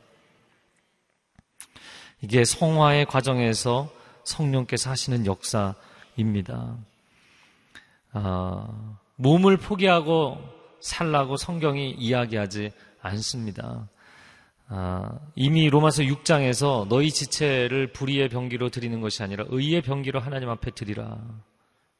[2.23, 3.91] 이게 성화의 과정에서
[4.23, 5.75] 성령께서 하시는 역사,
[6.21, 6.77] 입니다.
[8.13, 10.39] 아, 몸을 포기하고
[10.81, 13.89] 살라고 성경이 이야기하지 않습니다.
[14.69, 20.71] 아, 이미 로마서 6장에서 너희 지체를 불의의 병기로 드리는 것이 아니라 의의 병기로 하나님 앞에
[20.71, 21.19] 드리라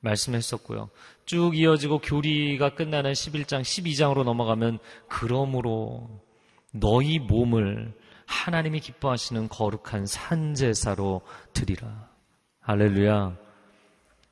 [0.01, 0.89] 말씀했었고요.
[1.25, 4.79] 쭉 이어지고 교리가 끝나는 11장, 12장으로 넘어가면
[5.09, 6.09] 그러므로
[6.73, 7.93] 너희 몸을
[8.27, 12.09] 하나님이 기뻐하시는 거룩한 산제사로 드리라.
[12.61, 13.37] 할렐루야.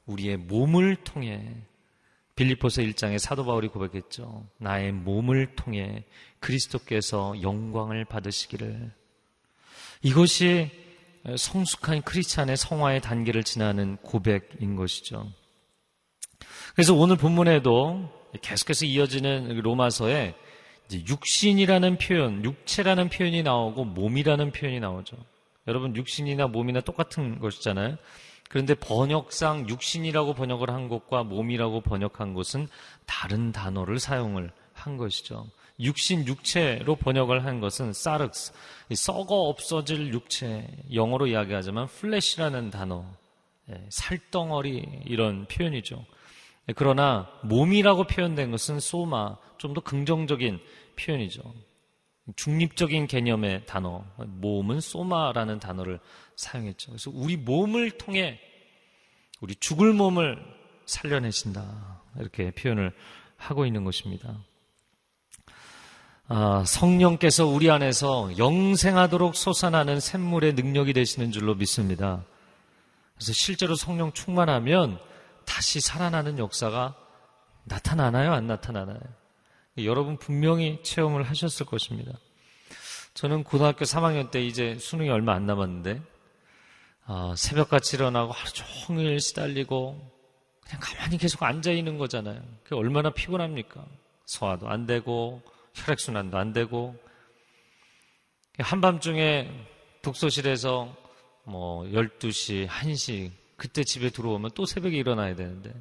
[0.08, 1.54] 우리의 몸을 통해
[2.34, 4.46] 빌리포스 1장에 사도 바울이 고백했죠.
[4.58, 6.04] 나의 몸을 통해
[6.40, 8.92] 그리스도께서 영광을 받으시기를.
[10.02, 10.70] 이것이
[11.36, 15.30] 성숙한 크리스찬의 성화의 단계를 지나는 고백인 것이죠.
[16.74, 18.08] 그래서 오늘 본문에도
[18.40, 20.34] 계속해서 이어지는 로마서에
[20.92, 25.16] 육신이라는 표현, 육체라는 표현이 나오고 몸이라는 표현이 나오죠.
[25.66, 27.96] 여러분 육신이나 몸이나 똑같은 것이잖아요.
[28.48, 32.68] 그런데 번역상 육신이라고 번역을 한 것과 몸이라고 번역한 것은
[33.06, 35.46] 다른 단어를 사용을 한 것이죠.
[35.80, 38.52] 육신, 육체로 번역을 한 것은 사르스,
[38.92, 43.04] 썩어 없어질 육체, 영어로 이야기하자면 플래시라는 단어,
[43.70, 46.04] 예, 살덩어리 이런 표현이죠.
[46.68, 50.58] 예, 그러나 몸이라고 표현된 것은 소마, 좀 더 긍정적인
[50.96, 51.42] 표현이죠.
[52.36, 56.00] 중립적인 개념의 단어, 몸은 소마라는 단어를
[56.36, 56.92] 사용했죠.
[56.92, 58.38] 그래서 우리 몸을 통해
[59.40, 60.38] 우리 죽을 몸을
[60.86, 62.02] 살려내신다.
[62.18, 62.92] 이렇게 표현을
[63.36, 64.36] 하고 있는 것입니다.
[66.26, 72.24] 아, 성령께서 우리 안에서 영생하도록 솟아나는 샘물의 능력이 되시는 줄로 믿습니다.
[73.14, 74.98] 그래서 실제로 성령 충만하면
[75.46, 76.94] 다시 살아나는 역사가
[77.64, 78.32] 나타나나요?
[78.32, 79.00] 안 나타나나요?
[79.84, 82.12] 여러분 분명히 체험을 하셨을 것입니다.
[83.14, 86.00] 저는 고등학교 3학년 때 이제 수능이 얼마 안 남았는데
[87.06, 90.18] 어, 새벽같이 일어나고 하루 종일 시달리고
[90.62, 92.40] 그냥 가만히 계속 앉아 있는 거잖아요.
[92.62, 93.84] 그게 얼마나 피곤합니까?
[94.26, 95.42] 소화도 안 되고
[95.74, 96.94] 혈액순환도 안 되고
[98.58, 99.50] 한밤중에
[100.02, 100.94] 독서실에서
[101.44, 105.72] 뭐 12시, 1시 그때 집에 들어오면 또 새벽에 일어나야 되는데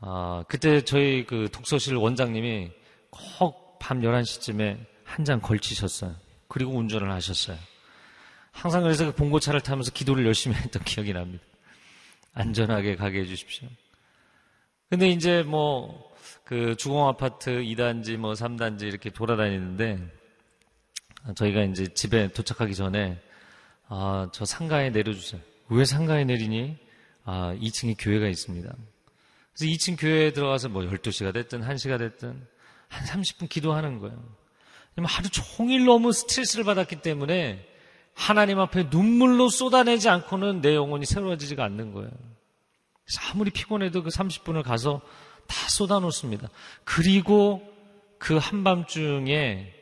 [0.00, 2.70] 아, 그때 저희 그 독서실 원장님이
[3.10, 6.14] 꼭 밤 11시쯤에 한 장 걸치셨어요.
[6.48, 7.56] 그리고 운전을 하셨어요.
[8.50, 11.44] 항상 그래서 그 봉고차를 타면서 기도를 열심히 했던 기억이 납니다.
[12.34, 13.68] 안전하게 가게 해주십시오.
[14.90, 16.12] 근데 이제 뭐,
[16.44, 20.00] 그 주공 아파트 2단지 뭐 3단지 이렇게 돌아다니는데,
[21.34, 23.20] 저희가 이제 집에 도착하기 전에,
[23.88, 25.40] 아, 저 상가에 내려주세요.
[25.68, 26.76] 왜 상가에 내리니?
[27.24, 28.74] 아, 2층에 교회가 있습니다.
[29.56, 32.46] 그래서 2층 교회에 들어가서 뭐 12시가 됐든 1시가 됐든
[32.88, 34.22] 한 30분 기도하는 거예요.
[35.04, 37.66] 하루 종일 너무 스트레스를 받았기 때문에
[38.14, 42.10] 하나님 앞에 눈물로 쏟아내지 않고는 내 영혼이 새로워지지가 않는 거예요.
[42.10, 45.00] 그래서 아무리 피곤해도 그 30분을 가서
[45.46, 46.48] 다 쏟아놓습니다.
[46.84, 47.62] 그리고
[48.18, 49.72] 그 한밤중에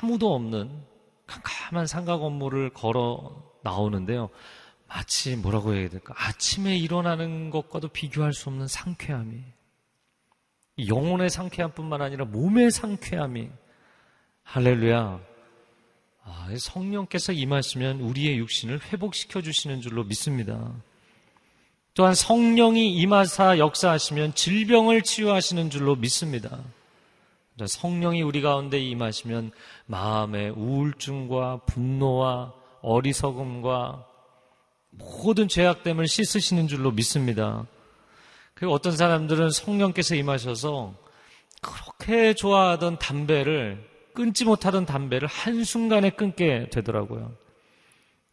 [0.00, 0.70] 아무도 없는
[1.26, 4.30] 캄캄한 상가 건물을 걸어 나오는데요.
[4.88, 6.14] 마치 뭐라고 해야 될까?
[6.16, 9.42] 아침에 일어나는 것과도 비교할 수 없는 상쾌함이.
[10.86, 13.48] 영혼의 상쾌함뿐만 아니라 몸의 상쾌함이.
[14.42, 15.20] 할렐루야.
[16.24, 20.72] 아, 성령께서 임하시면 우리의 육신을 회복시켜 주시는 줄로 믿습니다.
[21.94, 26.58] 또한 성령이 임하사 역사하시면 질병을 치유하시는 줄로 믿습니다.
[27.64, 29.50] 성령이 우리 가운데 임하시면
[29.86, 34.06] 마음의 우울증과 분노와 어리석음과
[34.98, 37.66] 모든 죄악됨을 씻으시는 줄로 믿습니다.
[38.54, 40.94] 그리고 어떤 사람들은 성령께서 임하셔서
[41.60, 47.34] 그렇게 좋아하던 담배를 끊지 못하던 담배를 한순간에 끊게 되더라고요.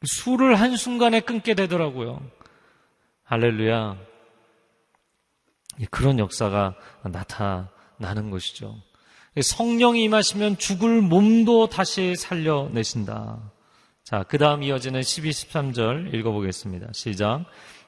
[0.06, 2.21] 술을 한순간에 끊게 되더라고요.
[3.23, 3.97] 할렐루야.
[5.89, 8.76] 그런 역사가 나타나는 것이죠.
[9.41, 13.52] 성령이 임하시면 죽을 몸도 다시 살려내신다.
[14.04, 16.88] 자, 그 다음 이어지는 12, 13절 읽어보겠습니다.
[16.92, 17.46] 시작.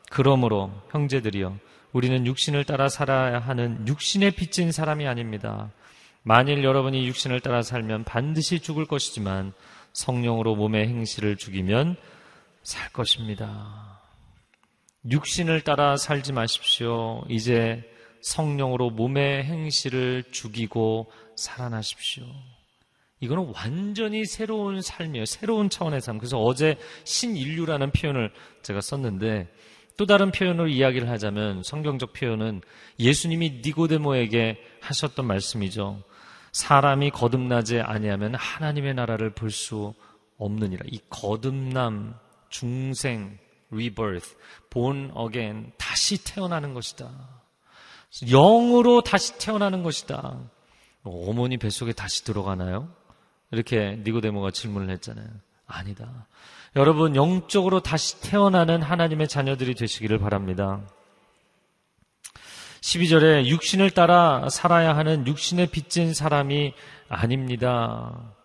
[0.09, 1.57] 그러므로 형제들이여
[1.91, 5.71] 우리는 육신을 따라 살아야 하는 육신에 빚진 사람이 아닙니다.
[6.23, 9.53] 만일 여러분이 육신을 따라 살면 반드시 죽을 것이지만
[9.91, 11.97] 성령으로 몸의 행실을 죽이면
[12.63, 14.01] 살 것입니다.
[15.09, 17.25] 육신을 따라 살지 마십시오.
[17.29, 17.83] 이제
[18.21, 22.25] 성령으로 몸의 행실을 죽이고 살아나십시오.
[23.19, 25.25] 이거는 완전히 새로운 삶이에요.
[25.25, 26.17] 새로운 차원의 삶.
[26.17, 29.47] 그래서 어제 신인류라는 표현을 제가 썼는데
[29.97, 32.61] 또 다른 표현으로 이야기를 하자면 성경적 표현은
[32.99, 36.03] 예수님이 니고데모에게 하셨던 말씀이죠.
[36.51, 39.93] 사람이 거듭나지 아니하면 하나님의 나라를 볼 수
[40.37, 40.83] 없느니라.
[40.91, 42.15] 이 거듭남,
[42.49, 43.37] 중생,
[43.71, 44.35] rebirth,
[44.69, 47.09] born again, 다시 태어나는 것이다.
[48.29, 50.39] 영으로 다시 태어나는 것이다.
[51.03, 52.89] 어머니 뱃속에 다시 들어가나요?
[53.51, 55.27] 이렇게 니고데모가 질문을 했잖아요.
[55.67, 56.27] 아니다.
[56.75, 60.81] 여러분 영적으로 다시 태어나는 하나님의 자녀들이 되시기를 바랍니다.
[62.81, 66.73] 12절에 육신을 따라 살아야 하는 육신에 빚진 사람이
[67.07, 68.35] 아닙니다.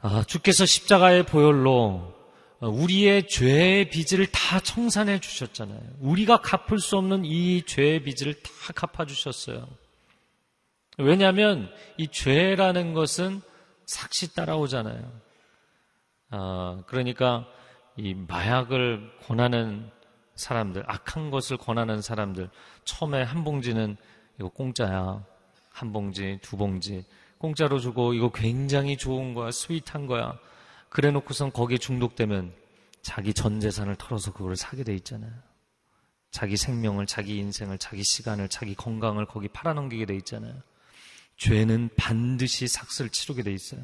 [0.00, 2.14] 아, 주께서 십자가의 보혈로
[2.60, 5.80] 우리의 죄의 빚을 다 청산해 주셨잖아요.
[6.00, 9.66] 우리가 갚을 수 없는 이 죄의 빚을 다 갚아 주셨어요.
[10.98, 13.40] 왜냐하면 이 죄라는 것은
[13.86, 15.20] 삭시 따라오잖아요.
[16.30, 17.46] 아, 그러니까
[17.96, 19.90] 이 마약을 권하는
[20.34, 22.50] 사람들, 악한 것을 권하는 사람들,
[22.84, 23.96] 처음에 한 봉지는
[24.38, 25.24] 이거 공짜야.
[25.70, 27.04] 한 봉지, 두 봉지.
[27.38, 30.38] 공짜로 주고 이거 굉장히 좋은 거야, 스윗한 거야.
[30.88, 32.52] 그래 놓고선 거기에 중독되면
[33.00, 35.32] 자기 전 재산을 털어서 그걸 사게 돼 있잖아요.
[36.30, 40.54] 자기 생명을, 자기 인생을, 자기 시간을, 자기 건강을 거기 팔아넘기게 돼 있잖아요.
[41.42, 43.80] 죄는 반드시 삭슬 치르게 돼 있어요.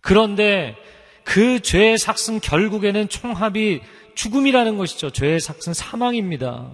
[0.00, 0.74] 그런데
[1.22, 3.80] 그 죄의 삭슨 결국에는 총합이
[4.16, 5.10] 죽음이라는 것이죠.
[5.10, 6.68] 죄의 삭슨 사망입니다.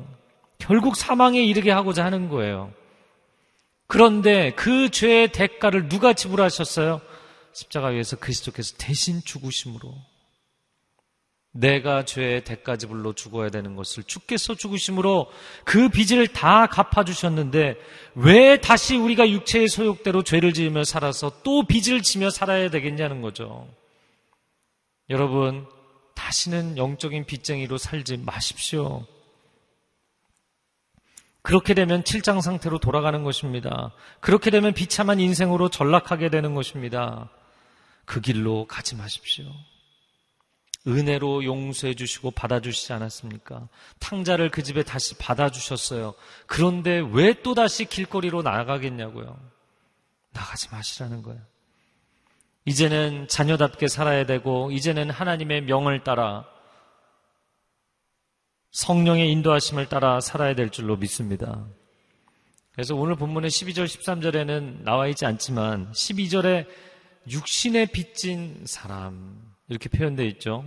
[0.56, 2.72] 결국 사망에 이르게 하고자 하는 거예요.
[3.88, 7.02] 그런데 그 죄의 대가를 누가 지불하셨어요?
[7.52, 9.94] 십자가 위에서 그리스도께서 대신 죽으심으로
[11.58, 15.28] 내가 죄의 대가지불로 죽어야 되는 것을 주께서 죽으심으로
[15.64, 17.76] 그 빚을 다 갚아주셨는데
[18.14, 23.68] 왜 다시 우리가 육체의 소욕대로 죄를 지으며 살아서 또 빚을 지며 살아야 되겠냐는 거죠.
[25.10, 25.66] 여러분,
[26.14, 29.04] 다시는 영적인 빚쟁이로 살지 마십시오.
[31.42, 33.92] 그렇게 되면 칠장 상태로 돌아가는 것입니다.
[34.20, 37.30] 그렇게 되면 비참한 인생으로 전락하게 되는 것입니다.
[38.04, 39.46] 그 길로 가지 마십시오.
[40.88, 43.68] 은혜로 용서해 주시고 받아주시지 않았습니까?
[44.00, 46.14] 탕자를 그 집에 다시 받아주셨어요.
[46.46, 49.38] 그런데 왜 또다시 길거리로 나가겠냐고요?
[50.32, 51.40] 나가지 마시라는 거예요.
[52.64, 56.46] 이제는 자녀답게 살아야 되고, 이제는 하나님의 명을 따라
[58.72, 61.66] 성령의 인도하심을 따라 살아야 될 줄로 믿습니다.
[62.72, 66.66] 그래서 오늘 본문의 12절, 13절에는 나와 있지 않지만 12절에
[67.28, 70.64] 육신에 빚진 사람 이렇게 표현되어 있죠.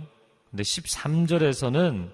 [0.52, 2.12] 근데 13절에서는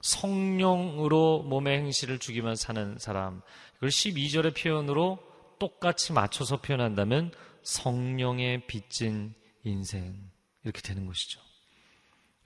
[0.00, 3.42] 성령으로 몸의 행실을 죽이면 사는 사람.
[3.74, 5.18] 그걸 12절의 표현으로
[5.58, 7.30] 똑같이 맞춰서 표현한다면
[7.62, 10.16] 성령의 빚진 인생.
[10.64, 11.40] 이렇게 되는 것이죠.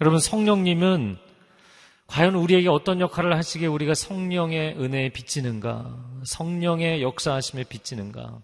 [0.01, 1.19] 여러분, 성령님은
[2.09, 6.21] 과연 우리에게 어떤 역할을 하시기에 우리가 성령의 은혜에 빚지는가?
[6.25, 8.43] 성령의 역사하심에 빚지는가?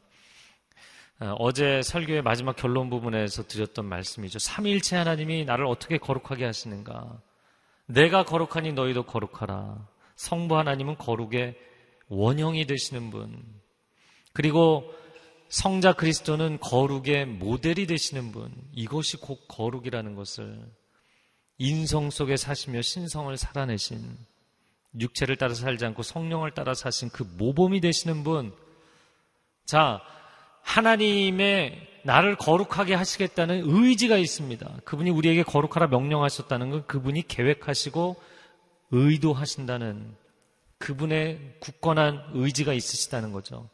[1.20, 4.38] 어, 어제 설교의 마지막 결론 부분에서 드렸던 말씀이죠.
[4.38, 7.20] 삼일체 하나님이 나를 어떻게 거룩하게 하시는가?
[7.86, 9.88] 내가 거룩하니 너희도 거룩하라.
[10.14, 11.56] 성부 하나님은 거룩의
[12.08, 13.42] 원형이 되시는 분.
[14.32, 14.92] 그리고
[15.48, 18.52] 성자 그리스도는 거룩의 모델이 되시는 분.
[18.72, 20.60] 이것이 곧 거룩이라는 것을
[21.56, 24.16] 인성 속에 사시며 신성을 살아내신
[25.00, 28.54] 육체를 따라 살지 않고 성령을 따라 사신 그 모범이 되시는 분.
[29.66, 30.00] 자,
[30.68, 34.80] 하나님의 나를 거룩하게 하시겠다는 의지가 있습니다.
[34.84, 38.16] 그분이 우리에게 거룩하라 명령하셨다는 건 그분이 계획하시고
[38.90, 40.14] 의도하신다는
[40.76, 43.68] 그분의 굳건한 의지가 있으시다는 거죠.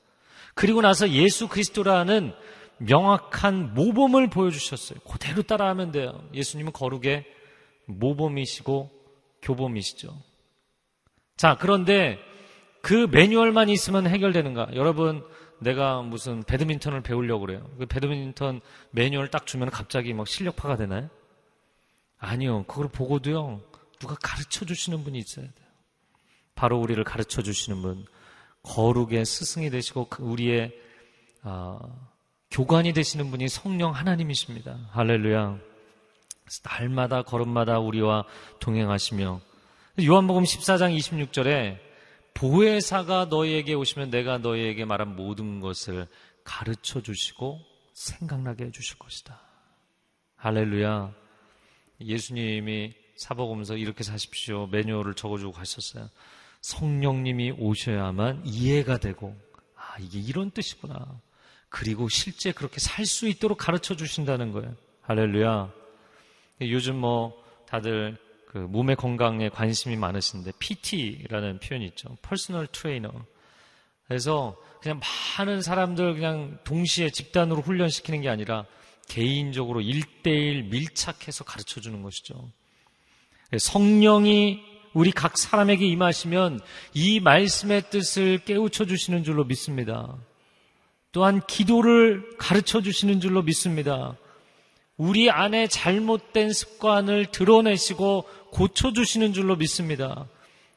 [0.55, 2.32] 그리고 나서 예수 그리스도라는
[2.78, 5.01] 명확한 모범을 보여주셨어요.
[5.01, 6.24] 그대로 따라하면 돼요.
[6.32, 7.24] 예수님은 거룩의
[7.86, 8.90] 모범이시고
[9.42, 10.16] 교범이시죠.
[11.36, 12.18] 자, 그런데
[12.82, 14.68] 그 매뉴얼만 있으면 해결되는가?
[14.74, 15.24] 여러분,
[15.64, 17.68] 내가 무슨 배드민턴을 배우려고 그래요.
[17.78, 18.60] 그 배드민턴
[18.90, 21.08] 매뉴얼 딱 주면 갑자기 막 실력파가 되나요?
[22.18, 22.64] 아니요.
[22.64, 23.60] 그걸 보고도요.
[23.98, 25.68] 누가 가르쳐 주시는 분이 있어야 돼요.
[26.54, 28.06] 바로 우리를 가르쳐 주시는 분.
[28.62, 30.72] 거룩의 스승이 되시고 그 우리의
[31.42, 31.78] 어,
[32.50, 34.78] 교관이 되시는 분이 성령 하나님이십니다.
[34.92, 35.58] 할렐루야.
[36.62, 38.24] 날마다 걸음마다 우리와
[38.60, 39.40] 동행하시며
[40.02, 41.78] 요한복음 14장 26절에
[42.35, 46.07] 보혜사가 너희에게 오시면 내가 너희에게 말한 모든 것을
[46.43, 47.61] 가르쳐 주시고
[47.95, 49.41] 생각나게 해 주실 것이다.
[50.37, 51.14] 할렐루야.
[52.01, 54.66] 예수님이 사복음서 이렇게 사십시오.
[54.66, 56.11] 매뉴얼을 적어주고 가셨어요.
[56.61, 59.37] 성령님이 오셔야만 이해가 되고,
[59.76, 61.20] 아, 이게 이런 뜻이구나.
[61.68, 64.74] 그리고 실제 그렇게 살 수 있도록 가르쳐 주신다는 거예요.
[65.03, 65.72] 할렐루야.
[66.62, 67.32] 요즘 뭐
[67.66, 68.16] 다들
[68.55, 72.16] 그 몸의 건강에 관심이 많으신데 PT라는 표현이 있죠.
[72.22, 73.11] personal trainer.
[74.07, 75.00] 그래서 그냥
[75.36, 78.64] 많은 사람들 그냥 동시에 집단으로 훈련시키는 게 아니라
[79.09, 82.48] 개인적으로 일대일 밀착해서 가르쳐 주는 것이죠.
[83.59, 86.61] 성령이 우리 각 사람에게 임하시면
[86.92, 90.16] 이 말씀의 뜻을 깨우쳐 주시는 줄로 믿습니다.
[91.11, 94.16] 또한 기도를 가르쳐 주시는 줄로 믿습니다.
[94.96, 98.24] 우리 안에 잘못된 습관을 드러내시고
[98.55, 100.26] 고쳐주시는 줄로 믿습니다.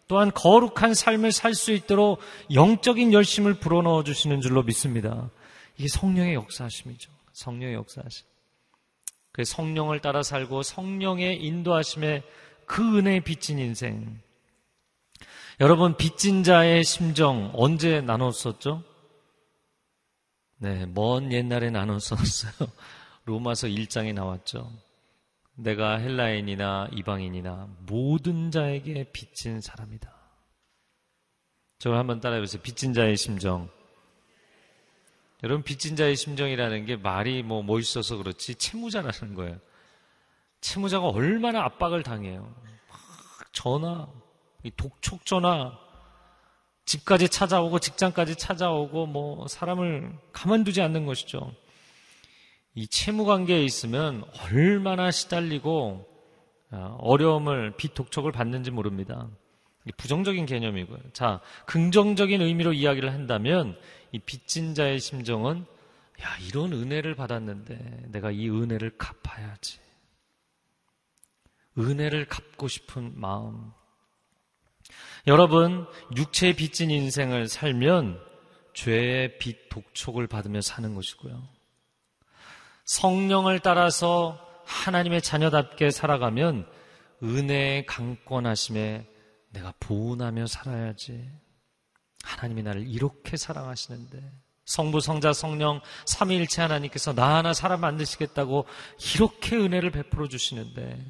[0.07, 2.19] 또한 거룩한 삶을 살 수 있도록
[2.53, 5.29] 영적인 열심을 불어넣어 주시는 줄로 믿습니다.
[5.77, 7.11] 이게 성령의 역사하심이죠.
[7.33, 8.25] 성령의 역사하심.
[9.31, 12.23] 그 성령을 따라 살고 성령의 인도하심에
[12.65, 14.19] 그 은혜에 빚진 인생.
[15.59, 18.83] 여러분, 빚진 자의 심정 언제 나눴었죠?
[20.57, 22.53] 네, 먼 옛날에 나눴었어요.
[23.25, 24.71] 로마서 1장에 나왔죠.
[25.57, 30.13] 내가 헬라인이나 이방인이나 모든 자에게 빚진 사람이다.
[31.79, 32.61] 저를 한번 따라해보세요.
[32.61, 33.69] 빚진 자의 심정.
[35.43, 39.59] 여러분, 빚진 자의 심정이라는 게 말이 뭐 멋있어서 그렇지 채무자라는 거예요.
[40.61, 42.55] 채무자가 얼마나 압박을 당해요.
[43.51, 44.07] 전화,
[44.75, 45.77] 독촉 전화,
[46.85, 51.51] 집까지 찾아오고 직장까지 찾아오고 뭐 사람을 가만두지 않는 것이죠.
[52.77, 56.07] 이 채무 관계에 있으면 얼마나 시달리고
[56.69, 59.27] 어, 어려움을 비독촉을 받는지 모릅니다.
[59.97, 60.99] 부정적인 개념이고요.
[61.11, 63.75] 자, 긍정적인 의미로 이야기를 한다면
[64.11, 65.65] 이 빚진 자의 심정은
[66.21, 69.79] 야, 이런 은혜를 받았는데 내가 이 은혜를 갚아야지.
[71.79, 73.71] 은혜를 갚고 싶은 마음.
[75.25, 78.21] 여러분, 육체의 빚진 인생을 살면
[78.75, 81.56] 죄의 빚 독촉을 받으며 사는 것이고요.
[82.87, 86.67] 성령을 따라서 하나님의 자녀답게 살아가면
[87.21, 89.07] 은혜의 강권하심에
[89.51, 91.29] 내가 보은하며 살아야지.
[92.23, 94.31] 하나님이 나를 이렇게 사랑하시는데
[94.65, 98.65] 성부, 성자, 성령, 삼위일체 하나님께서 나 하나 사람 만드시겠다고
[99.15, 101.05] 이렇게 은혜를 베풀어 주시는데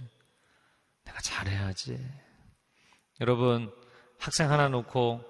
[1.05, 1.97] 내가 잘해야지.
[3.21, 3.71] 여러분
[4.19, 5.21] 학생 하나 놓고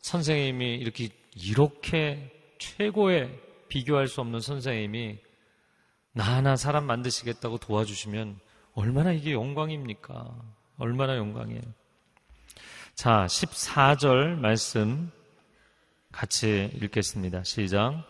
[0.00, 5.23] 선생님이 이렇게 이렇게 최고의 비교할 수 없는 선생님이
[6.16, 8.38] 나 하나 사람 만드시겠다고 도와주시면
[8.74, 10.32] 얼마나 이게 영광입니까?
[10.78, 11.60] 얼마나 영광이에요.
[12.94, 15.10] 자, 14절 말씀
[16.12, 17.42] 같이 읽겠습니다.
[17.42, 18.04] 시작.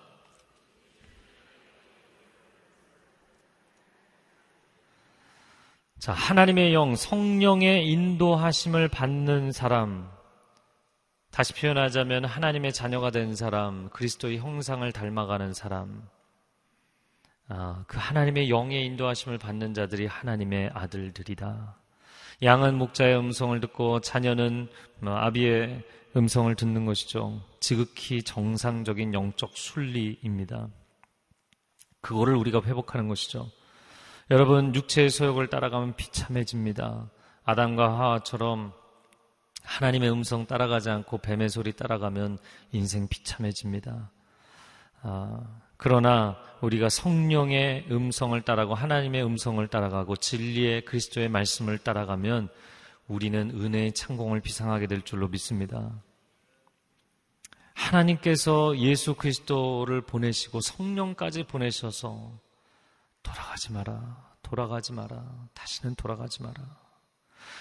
[5.99, 10.13] 자, 하나님의 영, 성령의 인도하심을 받는 사람.
[11.31, 16.07] 다시 표현하자면 하나님의 자녀가 된 사람, 그리스도의 형상을 닮아가는 사람.
[17.49, 21.77] 아, 그 하나님의 영의 인도하심을 받는 자들이 하나님의 아들들이다.
[22.43, 24.69] 양은 목자의 음성을 듣고 자녀는
[25.01, 25.83] 뭐 아비의
[26.17, 27.43] 음성을 듣는 것이죠.
[27.61, 30.69] 지극히 정상적인 영적 순리입니다.
[32.01, 33.51] 그거를 우리가 회복하는 것이죠.
[34.31, 37.11] 여러분, 육체의 소욕을 따라가면 비참해집니다.
[37.45, 38.73] 아담과 하와처럼
[39.63, 42.39] 하나님의 음성 따라가지 않고 뱀의 소리 따라가면
[42.73, 44.11] 인생 비참해집니다.
[45.03, 45.41] 아,
[45.85, 52.49] 그러나 우리가 성령의 음성을 따라가고 하나님의 음성을 따라가고 진리의 그리스도의 말씀을 따라가면
[53.07, 56.03] 우리는 은혜의 창공을 비상하게 될 줄로 믿습니다.
[57.74, 62.32] 하나님께서 예수 그리스도를 보내시고 성령까지 보내셔서
[63.22, 65.22] 돌아가지 마라, 돌아가지 마라,
[65.53, 66.55] 다시는 돌아가지 마라.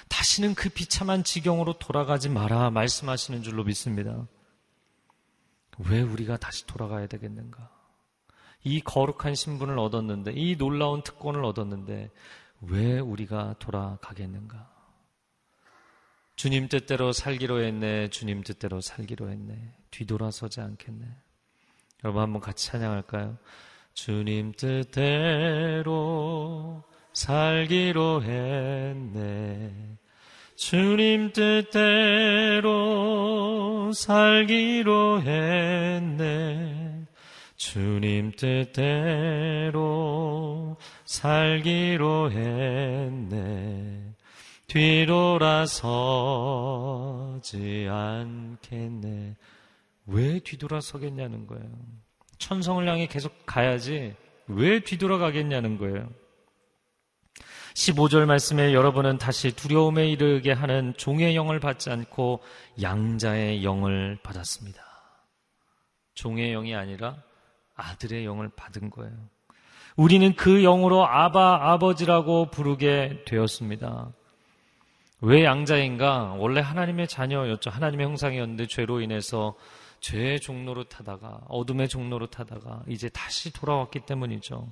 [0.07, 4.26] 다시는 그 비참한 지경으로 돌아가지 마라 말씀하시는 줄로 믿습니다.
[5.89, 7.83] 왜 우리가 다시 돌아가야 되겠는가?
[8.64, 12.11] 이 거룩한 신분을 얻었는데, 이 놀라운 특권을 얻었는데,
[12.61, 14.72] 왜 우리가 돌아가겠는가?
[16.36, 21.05] 주님 뜻대로 살기로 했네, 주님 뜻대로 살기로 했네, 뒤돌아서지 않겠네.
[22.03, 23.38] 여러분 한번 같이 찬양할까요?
[23.93, 26.03] 주님 뜻대로
[27.14, 29.97] 살기로 했네.
[30.55, 32.72] 주님 뜻대로
[33.93, 36.93] 살기로 했네.
[37.64, 39.78] 주님 뜻대로
[41.05, 44.14] 살기로 했네.
[44.68, 45.88] 뒤돌아서지
[47.89, 49.38] 않겠네.
[50.07, 51.72] 왜 뒤돌아서겠냐는 거예요.
[52.38, 54.14] 천성을 향해 계속 가야지
[54.47, 56.09] 왜 뒤돌아가겠냐는 거예요.
[57.76, 62.41] 15절 말씀에 여러분은 다시 두려움에 이르게 하는 종의 영을 받지 않고
[62.82, 64.84] 양자의 영을 받았습니다.
[66.14, 67.24] 종의 영이 아니라
[67.76, 69.13] 아들의 영을 받은 거예요.
[69.95, 74.11] 우리는 그 영으로 아바 아버지라고 부르게 되었습니다.
[75.21, 76.36] 왜 양자인가?
[76.38, 77.69] 원래 하나님의 자녀였죠.
[77.69, 79.55] 하나님의 형상이었는데 죄로 인해서
[80.01, 84.69] 죄의 종로로 타다가 어둠의 종로로 타다가 이제 다시 돌아왔기 때문이죠.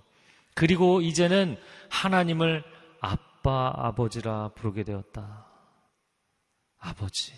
[0.53, 1.57] 그리고 이제는
[1.89, 2.63] 하나님을
[2.99, 5.45] 아빠 아버지라 부르게 되었다.
[6.79, 7.31] 아버지.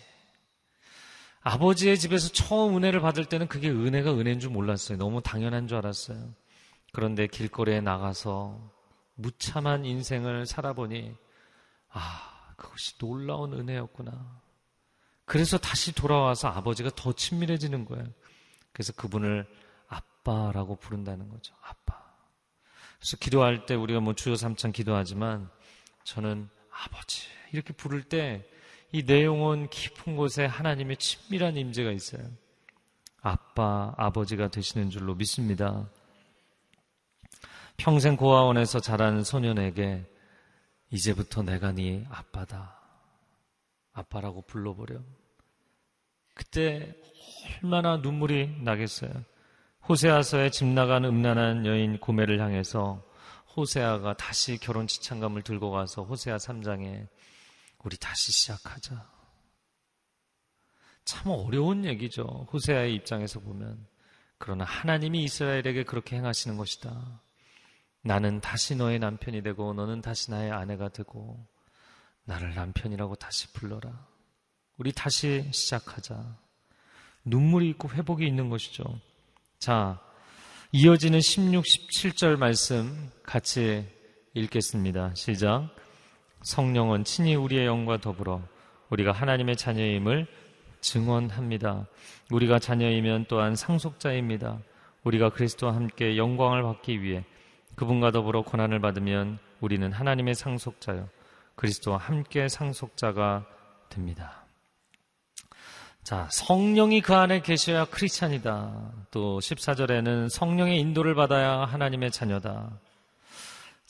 [1.44, 4.96] 아버지의 집에서 처음 은혜를 받을 때는 그게 은혜가 은혜인 줄 몰랐어요.
[4.96, 6.34] 너무 당연한 줄 알았어요.
[6.92, 8.72] 그런데 길거리에 나가서
[9.14, 11.14] 무참한 인생을 살아보니
[11.90, 14.42] 아, 그것이 놀라운 은혜였구나.
[15.26, 18.06] 그래서 다시 돌아와서 아버지가 더 친밀해지는 거예요.
[18.72, 19.46] 그래서 그분을
[19.88, 21.54] 아빠라고 부른다는 거죠.
[21.60, 22.02] 아빠.
[22.98, 25.50] 그래서 기도할 때 우리가 뭐 주여 삼창 기도하지만
[26.04, 28.48] 저는 아버지 이렇게 부를 때
[28.94, 32.22] 이 내용은 깊은 곳에 하나님의 친밀한 임재가 있어요.
[33.22, 35.90] 아빠, 아버지가 되시는 줄로 믿습니다.
[37.76, 40.04] 평생 고아원에서 자란 소년에게
[40.92, 42.78] 이제부터 내가 네 아빠다.
[43.94, 45.00] 아빠라고 불러버려.
[46.32, 46.94] 그때
[47.64, 49.10] 얼마나 눈물이 나겠어요.
[49.88, 53.02] 호세아서에 집 나간 음란한 여인 고매를 향해서
[53.56, 57.08] 호세아가 다시 결혼 지창감을 들고 가서 호세아 3장에
[57.84, 59.14] 우리 다시 시작하자.
[61.04, 62.48] 참 어려운 얘기죠.
[62.52, 63.86] 호세아의 입장에서 보면.
[64.38, 67.20] 그러나 하나님이 이스라엘에게 그렇게 행하시는 것이다.
[68.02, 71.46] 나는 다시 너의 남편이 되고 너는 다시 나의 아내가 되고
[72.24, 74.06] 나를 남편이라고 다시 불러라.
[74.76, 76.38] 우리 다시 시작하자.
[77.24, 78.84] 눈물이 있고 회복이 있는 것이죠.
[79.58, 80.00] 자,
[80.72, 83.86] 이어지는 16, 17절 말씀 같이
[84.34, 85.14] 읽겠습니다.
[85.14, 85.70] 시작.
[86.44, 88.42] 성령은 친히 우리의 영과 더불어
[88.90, 90.26] 우리가 하나님의 자녀임을
[90.80, 91.86] 증언합니다.
[92.30, 94.58] 우리가 자녀이면 또한 상속자입니다.
[95.04, 97.24] 우리가 그리스도와 함께 영광을 받기 위해
[97.74, 101.08] 그분과 더불어 고난을 받으면 우리는 하나님의 상속자요.
[101.56, 103.46] 그리스도와 함께 상속자가
[103.88, 104.44] 됩니다.
[106.02, 108.92] 자, 성령이 그 안에 계셔야 크리스찬이다.
[109.10, 112.78] 또 14절에는 성령의 인도를 받아야 하나님의 자녀다.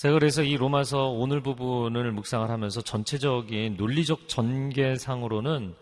[0.04, 5.74] 제가 그래서 이 로마서 오늘 부분을 묵상을 하면서 전체적인 논리적 전개상으로는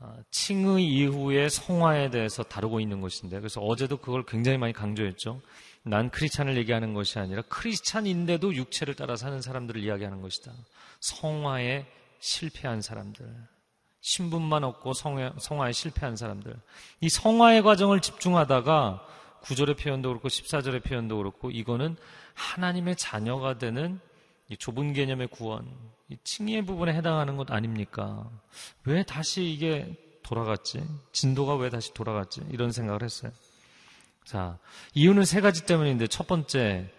[0.00, 5.40] 아, 칭의 이후의 성화에 대해서 다루고 있는 것인데 그래서 어제도 그걸 굉장히 많이 강조했죠.
[5.82, 10.52] 난 크리스찬을 얘기하는 것이 아니라 크리스찬인데도 육체를 따라 사는 사람들을 이야기하는 것이다.
[11.00, 11.86] 성화에
[12.18, 13.26] 실패한 사람들.
[14.02, 16.54] 신분만 얻고 성화, 에 실패한 사람들.
[17.00, 19.06] 이 성화의 과정을 집중하다가
[19.40, 21.96] 구절의 표현도 그렇고 14절의 표현도 그렇고 이거는
[22.36, 23.98] 하나님의 자녀가 되는
[24.58, 25.66] 좁은 개념의 구원,
[26.08, 28.30] 이 칭의의 부분에 해당하는 것 아닙니까?
[28.84, 30.84] 왜 다시 이게 돌아갔지?
[31.12, 32.42] 진도가 왜 다시 돌아갔지?
[32.50, 33.32] 이런 생각을 했어요.
[34.24, 34.58] 자,
[34.94, 36.92] 이유는 세 가지 때문인데 첫 번째,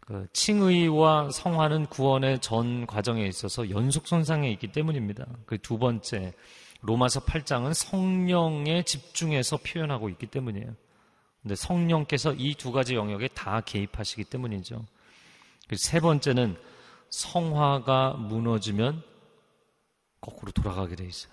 [0.00, 5.26] 그 칭의와 성화는 구원의 전 과정에 있어서 연속선상에 있기 때문입니다.
[5.46, 6.34] 그 두 번째,
[6.82, 10.74] 로마서 8장은 성령에 집중해서 표현하고 있기 때문이에요.
[11.46, 14.84] 근데 성령께서 이 두 가지 영역에 다 개입하시기 때문이죠.
[15.76, 16.56] 세 번째는
[17.10, 19.00] 성화가 무너지면
[20.20, 21.32] 거꾸로 돌아가게 돼 있어요.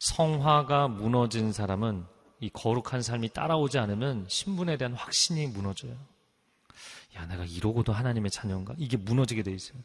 [0.00, 2.04] 성화가 무너진 사람은
[2.40, 5.96] 이 거룩한 삶이 따라오지 않으면 신분에 대한 확신이 무너져요.
[7.16, 8.74] 야, 내가 이러고도 하나님의 자녀인가?
[8.76, 9.78] 이게 무너지게 돼 있어요.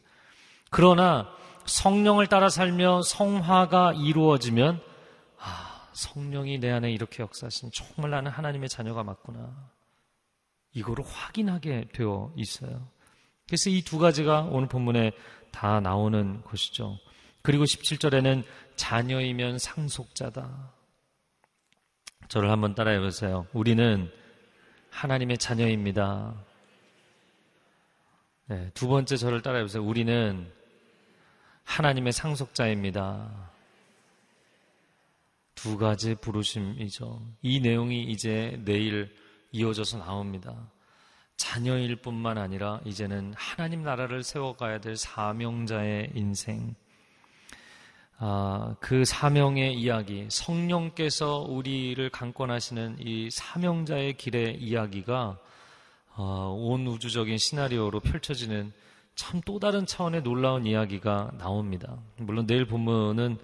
[0.72, 1.30] 그러나
[1.68, 4.82] 성령을 따라 살며 성화가 이루어지면
[5.40, 9.72] 아, 성령이 내 안에 이렇게 역사하신 정말 나는 하나님의 자녀가 맞구나.
[10.74, 12.88] 이거를 확인하게 되어 있어요.
[13.48, 15.12] 그래서 이 두 가지가 오늘 본문에
[15.52, 16.98] 다 나오는 것이죠.
[17.44, 18.44] 그리고 17절에는
[18.76, 20.72] 자녀이면 상속자다.
[22.30, 23.46] 저를 한번 따라해 보세요.
[23.54, 24.10] 우리는
[24.90, 26.34] 하나님의 자녀입니다.
[28.48, 29.84] 네, 두 번째 저를 따라해 보세요.
[29.84, 30.52] 우리는
[31.66, 33.52] 하나님의 상속자입니다.
[35.64, 37.22] 두 가지 부르심이죠.
[37.42, 39.16] 이 내용이 이제 내일
[39.54, 40.70] 이어져서 나옵니다.
[41.38, 46.76] 자녀일 뿐만 아니라 이제는 하나님 나라를 세워가야 될 사명자의 인생.
[48.18, 55.40] 아, 그 사명의 이야기, 성령께서 우리를 강권하시는 이 사명자의 길의 이야기가
[56.18, 58.74] 어, 온 우주적인 시나리오로 펼쳐지는
[59.16, 61.98] 참 또 다른 차원의 놀라운 이야기가 나옵니다.
[62.18, 63.38] 물론 내일 본문은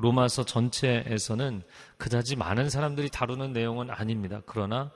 [0.00, 1.62] 로마서 전체에서는
[1.98, 4.40] 그다지 많은 사람들이 다루는 내용은 아닙니다.
[4.46, 4.90] 그러나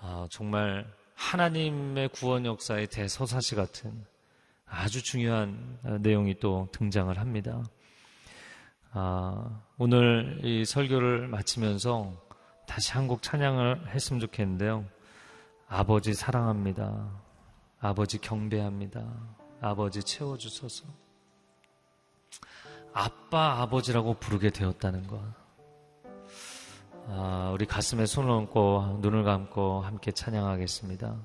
[0.00, 4.06] 아, 정말 하나님의 구원 역사의 대서사시 같은
[4.66, 7.62] 아주 중요한 내용이 또 등장을 합니다.
[8.92, 12.14] 아, 오늘 이 설교를 마치면서
[12.66, 14.84] 다시 한 곡 찬양을 했으면 좋겠는데요.
[15.68, 17.10] 아버지 사랑합니다.
[17.80, 19.04] 아버지 경배합니다.
[19.60, 20.84] 아버지 채워주소서.
[22.92, 25.20] 아빠, 아버지라고 부르게 되었다는 것.
[27.08, 31.16] 아, 우리 가슴에 손을 얹고 눈을 감고 함께 찬양하겠습니다.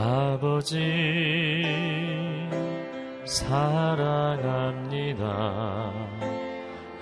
[0.00, 1.64] 아버지
[3.24, 4.78] 사랑합니다.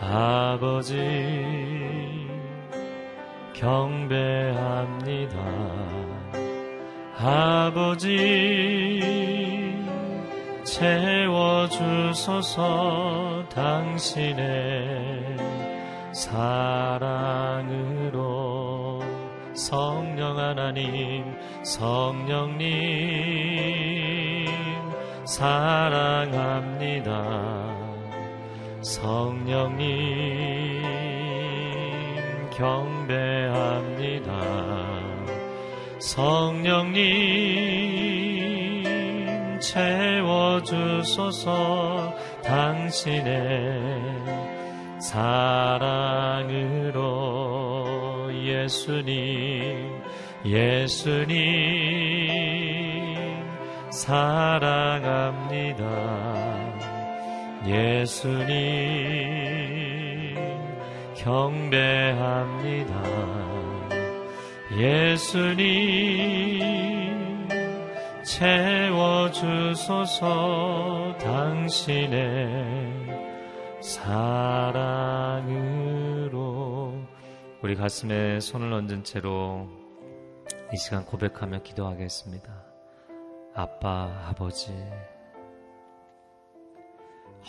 [0.01, 0.97] 아버지
[3.53, 5.37] 경배합니다.
[7.29, 8.17] 아버지
[11.75, 12.55] 채워주소서
[13.49, 15.37] 당신의
[16.13, 17.67] 사랑으로.
[19.55, 22.69] 성령 하나님 성령님
[25.25, 26.77] 사랑합니다.
[28.83, 29.83] 성령님
[32.57, 33.87] 경배합니다
[35.99, 37.05] 성령님
[39.61, 41.47] 채워주소서
[42.45, 43.97] 당신의
[45.01, 46.37] 사랑으로
[48.33, 50.03] 예수님
[50.45, 51.37] 예수님
[53.91, 55.85] 사랑합니다.
[57.67, 58.57] 예수님
[61.17, 62.93] 경배합니다
[64.77, 65.79] 예수님
[68.23, 70.27] 채워주소서
[71.19, 73.07] 당신의
[73.81, 74.93] 사랑으로
[77.63, 79.67] 우리 가슴에 손을 얹은 채로
[80.75, 82.53] 이 시간 고백하며 기도하겠습니다.
[83.55, 84.75] 아빠, 아버지,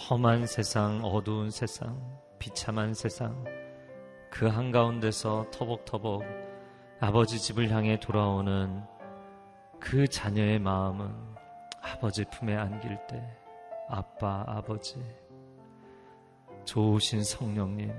[0.09, 1.99] 험한 세상, 어두운 세상,
[2.39, 3.43] 비참한 세상,
[4.30, 6.46] 그 한가운데서 터벅터벅
[6.99, 8.81] 아버지 집을 향해 돌아오는
[9.79, 11.13] 그 자녀의 마음은
[11.81, 13.23] 아버지 품에 안길 때,
[13.87, 14.99] 아빠, 아버지,
[16.65, 17.93] 좋으신 성령님,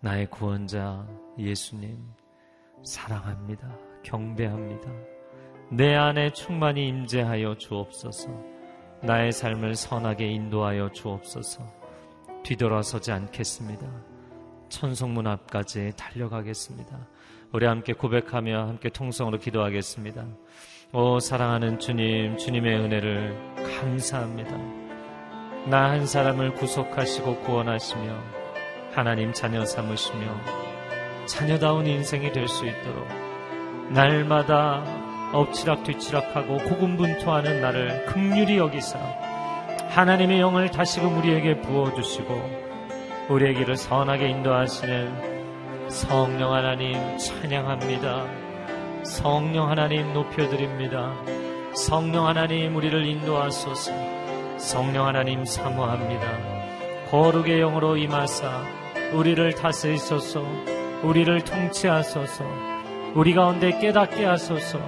[0.00, 1.06] 나의 구원자
[1.36, 1.98] 예수님,
[2.84, 3.68] 사랑합니다.
[4.04, 4.90] 경배합니다.
[5.70, 8.28] 내 안에 충만히 임재하여 주옵소서.
[9.02, 11.62] 나의 삶을 선하게 인도하여 주옵소서.
[12.44, 13.86] 뒤돌아서지 않겠습니다.
[14.68, 17.08] 천성문 앞까지 달려가겠습니다.
[17.52, 20.24] 우리 함께 고백하며 함께 통성으로 기도하겠습니다.
[20.92, 23.36] 오 사랑하는 주님, 주님의 은혜를
[23.78, 24.50] 감사합니다.
[25.66, 28.18] 나 한 사람을 구속하시고 구원하시며
[28.92, 30.26] 하나님 자녀 삼으시며
[31.26, 33.06] 자녀다운 인생이 될 수 있도록
[33.90, 34.82] 날마다
[35.32, 38.98] 엎치락 뒤치락하고 고군분투하는 나를 극률이 여기사
[39.90, 42.62] 하나님의 영을 다시금 우리에게 부어주시고
[43.30, 45.31] 우리의 길을 선하게 인도하시는
[45.92, 48.24] 성령 하나님 찬양합니다.
[49.04, 51.12] 성령 하나님 높여드립니다.
[51.74, 53.92] 성령 하나님 우리를 인도하소서
[54.56, 56.26] 성령 하나님 사모합니다.
[57.10, 58.64] 거룩의 영으로 임하사
[59.12, 60.42] 우리를 다스리소서
[61.02, 62.42] 우리를 통치하소서
[63.14, 64.80] 우리 가운데 깨닫게 하소서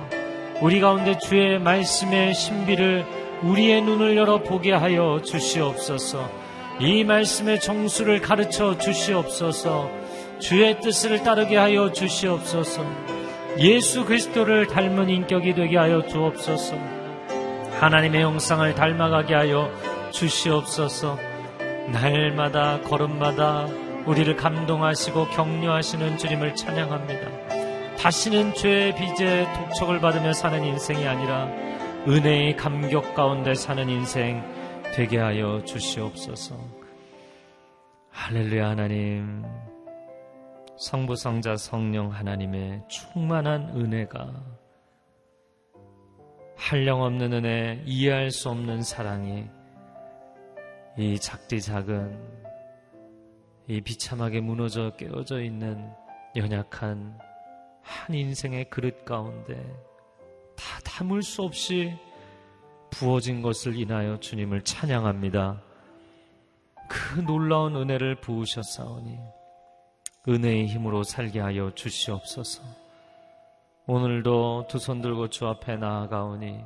[0.63, 3.05] 우리 가운데 주의 말씀의 신비를
[3.43, 6.31] 우리의 눈을 열어 보게 하여 주시옵소서
[6.81, 10.04] 이 말씀의 정수를 가르쳐 주시옵소서
[10.45, 12.85] 주의 뜻을 따르게 하여 주시옵소서
[13.61, 16.77] 예수 그리스도를 닮은 인격이 되게 하여 주옵소서
[17.81, 19.73] 하나님의 형상을 닮아가게 하여
[20.11, 21.19] 주시옵소서
[21.93, 23.69] 날마다 걸음마다
[24.05, 27.97] 우리를 감동하시고 격려하시는 주님을 찬양합니다.
[27.97, 31.49] 다시는 죄의 빚에 독촉을 받으며 사는 인생이 아니라
[32.07, 34.45] 은혜의 감격 가운데 사는 인생
[34.95, 36.55] 되게 하여 주시옵소서.
[38.11, 39.43] 할렐루야 하나님.
[40.85, 44.45] 성부 성자 성령 하나님의 충만한 은혜가
[46.57, 49.49] 한량 없는 은혜, 이해할 수 없는 사랑이
[50.99, 52.21] 이 작디 작은
[53.67, 55.91] 이 비참하게 무너져 깨어져 있는
[56.37, 57.19] 연약한
[57.81, 59.55] 한 인생의 그릇 가운데
[60.55, 61.95] 다 담을 수 없이
[62.91, 65.63] 부어진 것을 인하여 주님을 찬양합니다.
[66.91, 69.44] 그 놀라운 은혜를 부으셨사오니
[70.29, 72.63] 은혜의 힘으로 살게 하여 주시옵소서.
[73.87, 76.61] 오늘도 두 손 들고 주 앞에 나아가오니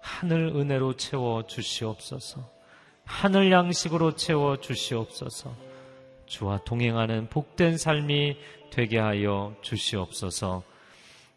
[0.00, 2.48] 하늘 은혜로 채워 주시옵소서.
[3.04, 5.52] 하늘 양식으로 채워 주시옵소서.
[6.26, 8.36] 주와 동행하는 복된 삶이
[8.70, 10.62] 되게 하여 주시옵소서.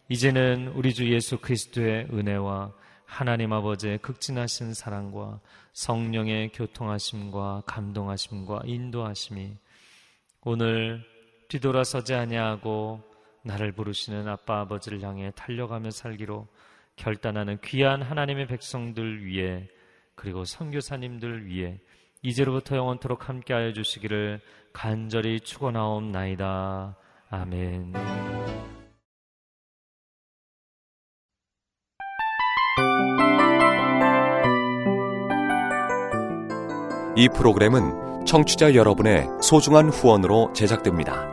[0.09, 2.71] 이제는 우리 주 예수 그리스도의 은혜와
[3.05, 5.39] 하나님 아버지의 극진하신 사랑과
[5.73, 9.55] 성령의 교통하심과 감동하심과 인도하심이
[10.45, 11.03] 오늘
[11.47, 13.01] 뒤돌아서지 아니하고
[13.43, 16.47] 나를 부르시는 아빠 아버지를 향해 달려가며 살기로
[16.95, 19.67] 결단하는 귀한 하나님의 백성들 위해
[20.15, 21.79] 그리고 선교사님들 위해
[22.21, 24.39] 이제로부터 영원토록 함께하여 주시기를
[24.71, 26.95] 간절히 축원하옵나이다.
[27.29, 27.93] 아멘.
[37.15, 41.32] 이 프로그램은 청취자 여러분의 소중한 후원으로 제작됩니다.